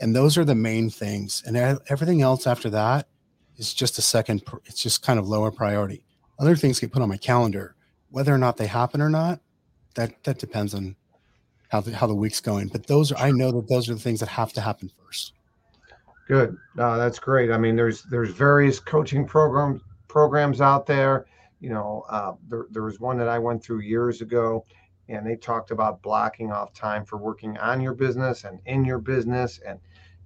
And 0.00 0.14
those 0.14 0.36
are 0.36 0.44
the 0.44 0.54
main 0.54 0.90
things. 0.90 1.42
And 1.46 1.56
everything 1.88 2.22
else 2.22 2.46
after 2.46 2.68
that 2.70 3.08
is 3.56 3.72
just 3.72 3.98
a 3.98 4.02
second, 4.02 4.42
it's 4.66 4.82
just 4.82 5.02
kind 5.02 5.18
of 5.18 5.28
lower 5.28 5.50
priority. 5.50 6.02
Other 6.38 6.56
things 6.56 6.80
get 6.80 6.92
put 6.92 7.02
on 7.02 7.08
my 7.08 7.16
calendar. 7.16 7.74
Whether 8.10 8.34
or 8.34 8.38
not 8.38 8.56
they 8.56 8.66
happen 8.66 9.00
or 9.00 9.10
not, 9.10 9.40
that 9.94 10.22
that 10.24 10.38
depends 10.38 10.74
on 10.74 10.96
how 11.68 11.80
the, 11.80 11.94
how 11.94 12.06
the 12.06 12.14
week's 12.14 12.40
going. 12.40 12.68
But 12.68 12.86
those 12.86 13.10
are, 13.10 13.18
I 13.18 13.30
know 13.30 13.50
that 13.52 13.68
those 13.68 13.88
are 13.88 13.94
the 13.94 14.00
things 14.00 14.20
that 14.20 14.28
have 14.28 14.52
to 14.52 14.60
happen 14.60 14.90
first. 15.04 15.32
Good. 16.28 16.56
Uh, 16.78 16.96
that's 16.96 17.18
great. 17.18 17.50
I 17.50 17.58
mean, 17.58 17.76
there's 17.76 18.02
there's 18.04 18.30
various 18.30 18.78
coaching 18.78 19.26
programs 19.26 19.80
programs 20.08 20.60
out 20.60 20.86
there. 20.86 21.26
You 21.60 21.70
know, 21.70 22.04
uh, 22.08 22.32
there, 22.48 22.66
there 22.70 22.82
was 22.82 23.00
one 23.00 23.16
that 23.18 23.28
I 23.28 23.38
went 23.38 23.62
through 23.62 23.80
years 23.80 24.20
ago, 24.20 24.64
and 25.08 25.26
they 25.26 25.36
talked 25.36 25.70
about 25.70 26.02
blocking 26.02 26.50
off 26.50 26.72
time 26.72 27.04
for 27.04 27.16
working 27.16 27.56
on 27.58 27.80
your 27.80 27.94
business 27.94 28.44
and 28.44 28.58
in 28.66 28.84
your 28.84 28.98
business 28.98 29.60
and 29.66 29.78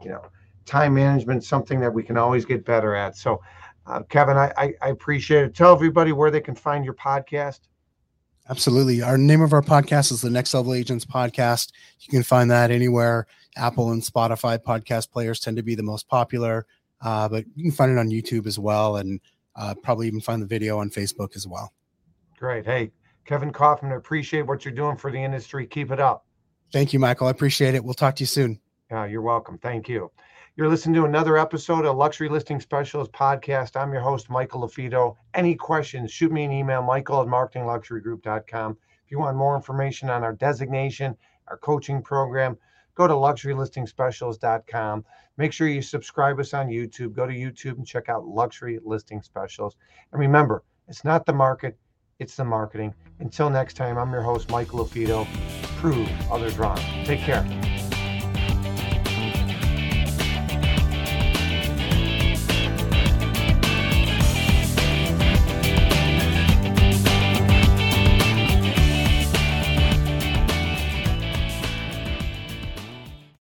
you 0.03 0.11
know 0.11 0.23
time 0.67 0.95
management 0.95 1.45
something 1.45 1.81
that 1.81 1.93
we 1.93 2.03
can 2.03 2.17
always 2.17 2.45
get 2.45 2.65
better 2.65 2.95
at. 2.95 3.17
So 3.17 3.41
uh, 3.87 4.03
kevin 4.05 4.37
I, 4.37 4.53
I, 4.57 4.75
I 4.83 4.89
appreciate 4.91 5.45
it. 5.45 5.55
Tell 5.55 5.73
everybody 5.73 6.13
where 6.13 6.31
they 6.31 6.41
can 6.41 6.55
find 6.55 6.85
your 6.85 6.95
podcast. 6.95 7.61
Absolutely. 8.49 9.03
Our 9.03 9.17
name 9.17 9.43
of 9.43 9.53
our 9.53 9.63
podcast 9.63 10.11
is 10.11 10.21
the 10.21 10.31
next 10.31 10.55
level 10.55 10.75
agents 10.75 11.05
podcast. 11.05 11.73
You 12.01 12.09
can 12.11 12.23
find 12.23 12.51
that 12.51 12.71
anywhere. 12.71 13.27
Apple 13.57 13.93
and 13.93 14.03
spotify 14.03 14.59
podcast 14.59 15.11
players 15.11 15.41
tend 15.41 15.57
to 15.57 15.63
be 15.63 15.75
the 15.75 15.83
most 15.83 16.09
popular 16.09 16.67
uh, 17.03 17.29
but 17.29 17.45
you 17.57 17.65
can 17.65 17.73
find 17.73 17.91
it 17.91 17.99
on 17.99 18.09
youtube 18.09 18.47
as 18.47 18.59
well 18.59 18.97
and 18.97 19.21
uh, 19.57 19.75
probably 19.83 20.07
even 20.07 20.21
find 20.21 20.41
the 20.41 20.47
video 20.47 20.79
on 20.79 20.89
facebook 20.89 21.35
as 21.35 21.47
well. 21.47 21.73
Great. 22.39 22.65
Hey 22.65 22.93
Kevin 23.31 23.53
Kauffman, 23.53 23.93
appreciate 23.93 24.43
what 24.43 24.65
you're 24.65 24.75
doing 24.75 24.97
for 24.97 25.13
the 25.13 25.23
industry. 25.23 25.65
Keep 25.65 25.93
it 25.93 26.01
up. 26.01 26.27
Thank 26.73 26.93
you, 26.93 26.99
Michael. 26.99 27.29
I 27.29 27.31
appreciate 27.31 27.77
it. 27.77 27.85
We'll 27.85 27.95
talk 27.95 28.17
to 28.17 28.23
you 28.23 28.27
soon. 28.27 28.59
Yeah, 28.91 29.05
you're 29.05 29.23
welcome. 29.23 29.57
Thank 29.59 29.89
you. 29.89 30.11
You're 30.57 30.69
listening 30.69 30.97
to 30.97 31.05
another 31.05 31.39
episode 31.39 31.87
of 31.87 31.97
Luxury 31.97 32.29
Listing 32.29 32.59
Specialist 32.59 33.13
Podcast. 33.13 33.81
I'm 33.81 33.93
your 33.93 34.03
host, 34.03 34.31
Michael 34.31 34.69
LaFido. 34.69 35.15
Any 35.33 35.55
questions, 35.55 36.11
shoot 36.11 36.33
me 36.33 36.43
an 36.43 36.51
email, 36.51 36.83
michael 36.83 37.21
at 37.21 37.29
marketingluxurygroup.com. 37.29 38.73
If 39.05 39.11
you 39.13 39.21
want 39.21 39.37
more 39.37 39.55
information 39.55 40.11
on 40.11 40.25
our 40.25 40.33
designation, 40.33 41.17
our 41.47 41.57
coaching 41.57 42.03
program, 42.03 42.59
go 42.97 43.07
to 43.07 43.15
luxurylistingspecialist.com. 43.15 45.05
Make 45.37 45.53
sure 45.53 45.69
you 45.69 45.83
subscribe 45.83 46.41
us 46.41 46.53
on 46.53 46.67
YouTube. 46.67 47.13
Go 47.13 47.29
to 47.29 47.33
YouTube 47.33 47.77
and 47.77 47.87
check 47.87 48.09
out 48.09 48.27
Luxury 48.27 48.81
Listing 48.83 49.23
Specialist. 49.23 49.77
And 50.11 50.21
remember, 50.21 50.65
it's 50.89 51.05
not 51.05 51.27
the 51.27 51.33
market, 51.33 51.79
it's 52.21 52.37
the 52.37 52.45
marketing. 52.45 52.95
Until 53.19 53.51
next 53.51 53.75
time, 53.75 53.99
I'm 53.99 54.13
your 54.13 54.23
host, 54.23 54.51
Michael 54.51 54.85
LaFido. 54.85 55.27
Prove 55.79 56.09
others 56.31 56.59
wrong. 56.59 56.79
Take 57.05 57.21
care. 57.21 57.70